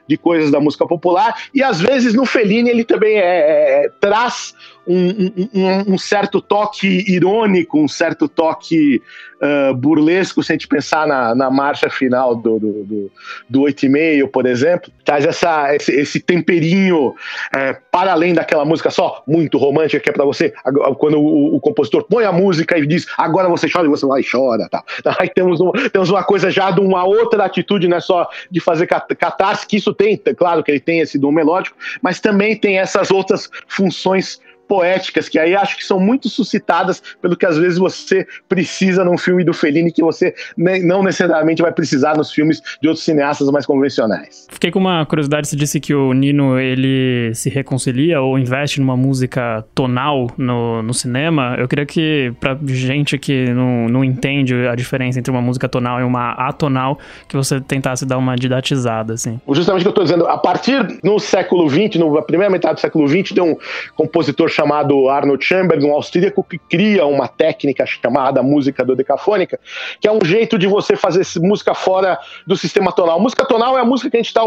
de 0.07 0.17
coisas 0.17 0.51
da 0.51 0.61
música 0.61 0.87
popular, 0.87 1.35
e 1.55 1.63
às 1.63 1.81
vezes 1.81 2.15
no 2.15 2.27
Fellini 2.27 2.71
ele 2.71 2.85
também 2.85 3.17
é, 3.17 3.85
é, 3.85 3.91
traz 4.01 4.55
um, 4.87 5.33
um, 5.55 5.95
um, 5.95 5.99
certo 5.99 6.41
toque 6.41 7.05
irônico, 7.09 7.79
um 7.79 7.89
certo 7.89 8.29
toque 8.29 9.01
uh, 9.43 9.75
burlesco, 9.75 10.43
se 10.43 10.53
a 10.53 10.55
gente 10.55 10.69
pensar 10.69 11.07
na, 11.07 11.35
na 11.35 11.51
marcha 11.51 11.89
final 11.91 12.35
do, 12.35 12.59
do, 12.59 12.85
do, 12.85 13.11
do 13.49 13.61
8,5, 13.63 14.29
por 14.29 14.47
exemplo, 14.47 14.91
traz 15.05 15.25
essa, 15.25 15.75
esse, 15.75 15.93
esse 15.93 16.21
temperinho 16.21 17.15
é, 17.55 17.75
para 17.91 18.13
além 18.13 18.35
daquela 18.35 18.65
música 18.65 18.91
só 18.91 19.23
muito 19.27 19.59
romântica 19.59 20.01
que 20.01 20.11
é 20.11 20.13
para 20.13 20.25
você, 20.25 20.53
quando 20.99 21.19
o, 21.19 21.57
o, 21.57 21.61
compositor 21.61 22.05
põe 22.05 22.25
a 22.25 22.33
música 22.33 22.79
e 22.79 22.87
diz 22.87 23.07
agora 23.17 23.49
você 23.49 23.69
chora 23.71 23.87
e 23.87 23.91
você 23.91 24.07
vai 24.07 24.21
e 24.21 24.27
chora. 24.29 24.69
Tá. 24.69 24.83
Aí 25.19 25.29
temos, 25.29 25.61
um, 25.61 25.71
temos 25.93 26.11
uma 26.11 26.25
coisa 26.25 26.51
já 26.51 26.71
de 26.71 26.81
uma 26.81 27.05
outra 27.05 27.45
atitude, 27.45 27.89
não 27.89 27.97
é 27.97 28.01
só 28.01 28.29
de 28.51 28.61
fazer 28.61 28.87
catarse, 28.87 29.67
que 29.67 29.77
isso 29.77 29.93
tem, 29.93 30.17
claro 30.37 30.63
que 30.63 30.71
ele 30.71 30.81
tem 30.81 31.01
esse 31.01 31.19
dom 31.19 31.33
melódico, 31.33 31.77
mas 32.01 32.21
também 32.21 32.57
tem 32.57 32.79
essas 32.79 33.11
outras 33.11 33.51
funções 33.67 34.41
poéticas, 34.73 35.29
que 35.29 35.39
aí 35.39 35.55
acho 35.55 35.77
que 35.77 35.85
são 35.85 36.01
muito 36.01 36.31
suscitadas 36.31 37.03
pelo 37.21 37.37
que 37.37 37.45
às 37.45 37.59
vezes 37.59 37.79
você 37.79 38.27
precisa 38.49 39.05
num 39.05 39.19
filme 39.19 39.45
do 39.45 39.53
Fellini 39.53 39.93
que 39.93 40.03
você 40.03 40.35
não 40.57 41.03
necessariamente 41.03 41.61
vai 41.61 41.71
precisar 41.71 42.17
nos 42.17 42.33
filmes 42.33 42.63
de 42.81 42.89
outros 42.89 43.05
cineastas 43.05 43.51
mais 43.51 43.67
convencionais. 43.67 44.47
Fiquei 44.51 44.71
com 44.71 44.79
uma 44.79 45.05
curiosidade, 45.05 45.47
você 45.47 45.57
disse 45.57 45.79
que 45.79 45.95
o 45.95 46.15
Nino 46.15 46.59
ele 46.59 47.35
se 47.35 47.51
reconcilia 47.51 48.23
ou 48.23 48.39
investe 48.39 48.81
numa 48.81 48.97
música 48.97 49.63
tonal 49.75 50.31
no, 50.39 50.83
no 50.83 50.95
cinema. 50.95 51.55
Eu 51.59 51.69
queria 51.69 51.85
que, 51.85 52.33
pra 52.41 52.57
gente 52.65 53.19
que 53.19 53.53
não, 53.53 53.91
não 53.91 54.03
entende 54.03 54.55
a 54.67 54.75
diferença 54.75 55.19
entre 55.19 55.31
uma 55.31 55.43
música 55.43 55.69
tonal 55.69 56.01
e 56.01 56.03
uma 56.03 56.31
atonal, 56.49 56.99
que 57.29 57.37
você 57.37 57.61
tentasse 57.61 58.07
dar 58.07 58.17
uma 58.17 58.37
didatizada, 58.37 59.13
assim. 59.13 59.39
Justamente 59.51 59.83
o 59.83 59.85
que 59.85 59.89
eu 59.89 60.03
estou 60.03 60.05
dizendo, 60.05 60.27
a 60.27 60.39
partir 60.39 60.99
no 61.05 61.19
século 61.19 61.69
XX, 61.69 61.97
na 61.97 62.23
primeira 62.23 62.51
metade 62.51 62.77
do 62.77 62.81
século 62.81 63.07
XX, 63.07 63.33
tem 63.35 63.45
um 63.45 63.55
compositor 63.95 64.49
chamado 64.49 64.62
chamado 64.63 65.09
Arnold 65.09 65.45
Schoenberg, 65.45 65.85
um 65.85 65.93
austríaco 65.93 66.45
que 66.45 66.57
cria 66.57 67.05
uma 67.05 67.27
técnica 67.27 67.85
chamada 67.85 68.43
música 68.43 68.85
dodecafônica, 68.85 69.59
que 70.01 70.07
é 70.07 70.13
um 70.13 70.25
jeito 70.25 70.57
de 70.57 70.69
você 70.69 70.95
fazer 70.95 71.27
música 71.41 71.75
fora 71.75 72.19
do 72.47 72.57
sistema 72.57 72.93
tonal. 72.93 73.19
Música 73.19 73.45
tonal 73.45 73.77
é 73.77 73.81
a 73.81 73.85
música 73.85 74.11
que 74.11 74.17
a 74.17 74.21
gente 74.21 74.29
está 74.29 74.43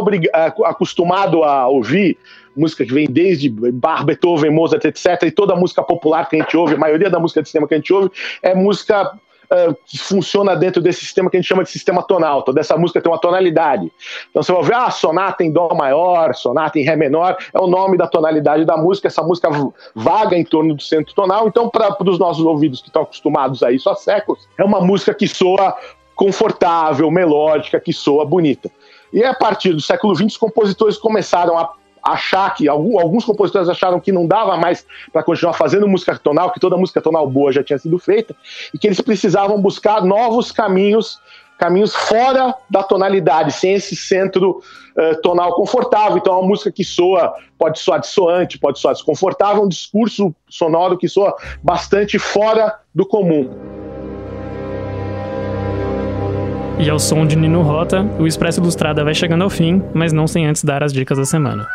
acostumado 0.66 1.44
a 1.44 1.68
ouvir, 1.68 2.18
música 2.56 2.86
que 2.86 2.94
vem 2.94 3.08
desde 3.08 3.50
Bach, 3.50 4.06
Beethoven, 4.06 4.52
Mozart, 4.52 4.86
etc. 4.86 5.24
E 5.24 5.32
toda 5.32 5.54
a 5.54 5.58
música 5.58 5.84
popular 5.84 6.30
que 6.30 6.38
a 6.38 6.40
gente 6.40 6.56
ouve, 6.56 6.76
a 6.76 6.78
maioria 6.78 7.10
da 7.10 7.20
música 7.20 7.42
de 7.42 7.50
sistema 7.50 7.68
que 7.68 7.74
a 7.74 7.78
gente 7.78 7.92
ouve, 7.92 8.10
é 8.42 8.56
música 8.56 9.12
que 9.86 9.98
funciona 9.98 10.56
dentro 10.56 10.82
desse 10.82 11.02
sistema 11.02 11.30
que 11.30 11.38
a 11.38 11.40
gente 11.40 11.48
chama 11.48 11.64
de 11.64 11.70
sistema 11.70 12.02
tonal. 12.04 12.44
Toda 12.44 12.60
essa 12.60 12.78
música 12.78 13.02
tem 13.02 13.12
uma 13.12 13.20
tonalidade. 13.20 13.92
Então 14.30 14.42
você 14.42 14.52
vai 14.52 14.64
ver, 14.64 14.76
ah, 14.76 14.92
sonata 14.92 15.44
em 15.44 15.52
Dó 15.52 15.70
maior, 15.74 16.34
sonata 16.34 16.80
em 16.80 16.84
Ré 16.84 16.96
menor, 16.96 17.38
é 17.54 17.60
o 17.60 17.68
nome 17.68 17.98
da 17.98 18.08
tonalidade 18.08 18.66
da 18.66 18.78
música. 18.78 19.08
Essa 19.08 19.24
música 19.24 19.50
vaga 19.94 20.38
em 20.38 20.44
torno 20.44 20.76
do 20.76 20.82
centro 20.82 21.14
tonal. 21.14 21.48
Então, 21.48 21.70
para 21.70 21.96
os 22.04 22.20
nossos 22.20 22.46
ouvidos 22.46 22.82
que 22.82 22.88
estão 22.88 23.04
acostumados 23.04 23.64
a 23.64 23.72
isso 23.72 23.90
há 23.90 23.96
séculos, 23.96 24.48
é 24.58 24.64
uma 24.64 24.82
música 24.82 25.14
que 25.14 25.28
soa 25.28 25.76
confortável, 26.16 27.12
melódica, 27.12 27.80
que 27.80 27.92
soa 27.92 28.26
bonita. 28.26 28.72
E 29.12 29.24
a 29.24 29.34
partir 29.34 29.74
do 29.74 29.82
século 29.82 30.16
XX, 30.16 30.28
os 30.28 30.38
compositores 30.38 30.98
começaram 30.98 31.58
a 31.58 31.74
achar 32.06 32.54
que 32.54 32.70
alguns 32.70 33.26
compositores 33.26 33.68
acharam 33.68 34.00
que 34.00 34.12
não 34.12 34.28
dava 34.28 34.56
mais 34.58 34.86
para 35.12 35.24
continuar 35.24 35.54
fazendo 35.54 35.88
música 35.88 36.16
tonal, 36.20 36.52
que 36.52 36.60
toda 36.60 36.78
música 36.78 37.02
tonal 37.02 37.28
boa 37.28 37.52
já 37.52 37.64
tinha 37.64 37.80
sido 37.80 37.98
feita 37.98 38.36
e 38.72 38.78
que 38.78 38.86
eles 38.88 39.02
precisavam 39.02 39.60
buscar 39.60 40.04
novos 40.04 40.52
caminhos, 40.52 41.20
caminhos 41.58 41.96
fora 41.96 42.54
da 42.70 42.84
tonalidade, 42.84 43.52
sem 43.52 43.74
esse 43.74 43.96
centro 43.96 44.62
uh, 44.96 45.22
tonal 45.22 45.56
confortável. 45.56 46.18
Então, 46.18 46.36
é 46.36 46.38
uma 46.38 46.48
música 46.48 46.72
que 46.72 46.84
soa, 46.84 47.34
pode 47.58 47.80
soar 47.80 48.00
dissoante, 48.00 48.60
pode 48.60 48.78
soar 48.78 48.94
desconfortável, 48.94 49.64
um 49.64 49.68
discurso 49.68 50.36
sonoro 50.48 51.00
que 51.00 51.08
soa 51.08 51.36
bastante 51.64 52.20
fora 52.20 52.78
do 52.94 53.06
comum. 53.06 53.75
E 56.78 56.90
ao 56.90 57.00
som 57.00 57.26
de 57.26 57.38
Nino 57.38 57.62
Rota, 57.62 58.04
o 58.20 58.28
Expresso 58.28 58.60
Ilustrada 58.60 59.04
vai 59.04 59.16
chegando 59.16 59.44
ao 59.44 59.50
fim, 59.50 59.82
mas 59.94 60.12
não 60.12 60.28
sem 60.28 60.46
antes 60.46 60.64
dar 60.64 60.84
as 60.84 60.92
dicas 60.92 61.18
da 61.18 61.24
semana. 61.24 61.66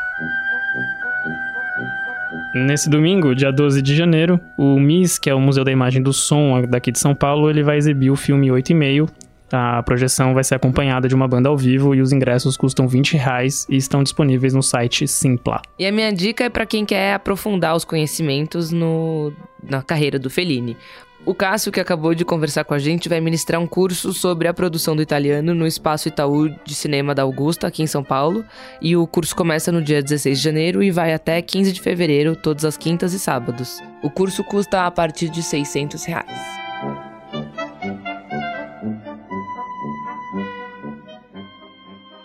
Nesse 2.54 2.90
domingo, 2.90 3.34
dia 3.34 3.50
12 3.50 3.80
de 3.80 3.96
janeiro, 3.96 4.38
o 4.58 4.78
MIS, 4.78 5.18
que 5.18 5.30
é 5.30 5.34
o 5.34 5.40
Museu 5.40 5.64
da 5.64 5.72
Imagem 5.72 6.02
do 6.02 6.12
Som 6.12 6.62
daqui 6.68 6.92
de 6.92 6.98
São 6.98 7.14
Paulo, 7.14 7.48
ele 7.48 7.62
vai 7.62 7.78
exibir 7.78 8.10
o 8.10 8.16
filme 8.16 8.50
8 8.52 8.70
e 8.70 8.74
meio. 8.74 9.08
A 9.50 9.82
projeção 9.82 10.34
vai 10.34 10.44
ser 10.44 10.56
acompanhada 10.56 11.08
de 11.08 11.14
uma 11.14 11.26
banda 11.26 11.48
ao 11.48 11.56
vivo 11.56 11.94
e 11.94 12.02
os 12.02 12.12
ingressos 12.12 12.56
custam 12.56 12.86
20 12.86 13.16
reais 13.16 13.66
e 13.70 13.76
estão 13.76 14.02
disponíveis 14.02 14.52
no 14.52 14.62
site 14.62 15.08
Simpla. 15.08 15.62
E 15.78 15.86
a 15.86 15.90
minha 15.90 16.12
dica 16.12 16.44
é 16.44 16.48
para 16.48 16.66
quem 16.66 16.84
quer 16.84 17.14
aprofundar 17.14 17.74
os 17.74 17.84
conhecimentos 17.84 18.70
no, 18.70 19.32
na 19.62 19.82
carreira 19.82 20.18
do 20.18 20.28
Fellini 20.28 20.76
O 21.24 21.34
Cássio, 21.34 21.70
que 21.70 21.78
acabou 21.78 22.14
de 22.14 22.24
conversar 22.24 22.64
com 22.64 22.72
a 22.72 22.78
gente, 22.78 23.08
vai 23.08 23.20
ministrar 23.20 23.60
um 23.60 23.66
curso 23.66 24.12
sobre 24.12 24.48
a 24.48 24.54
produção 24.54 24.96
do 24.96 25.02
italiano 25.02 25.54
no 25.54 25.66
Espaço 25.66 26.08
Itaú 26.08 26.48
de 26.48 26.74
Cinema 26.74 27.14
da 27.14 27.22
Augusta, 27.22 27.66
aqui 27.66 27.82
em 27.82 27.86
São 27.86 28.02
Paulo. 28.02 28.44
E 28.80 28.96
o 28.96 29.06
curso 29.06 29.36
começa 29.36 29.70
no 29.70 29.82
dia 29.82 30.02
16 30.02 30.38
de 30.38 30.44
janeiro 30.44 30.82
e 30.82 30.90
vai 30.90 31.12
até 31.12 31.40
15 31.42 31.72
de 31.72 31.80
fevereiro, 31.80 32.34
todas 32.34 32.64
as 32.64 32.76
quintas 32.76 33.12
e 33.12 33.18
sábados. 33.18 33.80
O 34.02 34.10
curso 34.10 34.42
custa 34.42 34.86
a 34.86 34.90
partir 34.90 35.28
de 35.28 35.42
600 35.42 36.04
reais. 36.04 36.60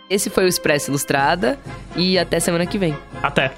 Esse 0.09 0.29
foi 0.29 0.45
o 0.45 0.47
Expresso 0.47 0.91
Ilustrada 0.91 1.59
e 1.95 2.17
até 2.17 2.39
semana 2.39 2.65
que 2.65 2.77
vem. 2.77 2.95
Até. 3.21 3.51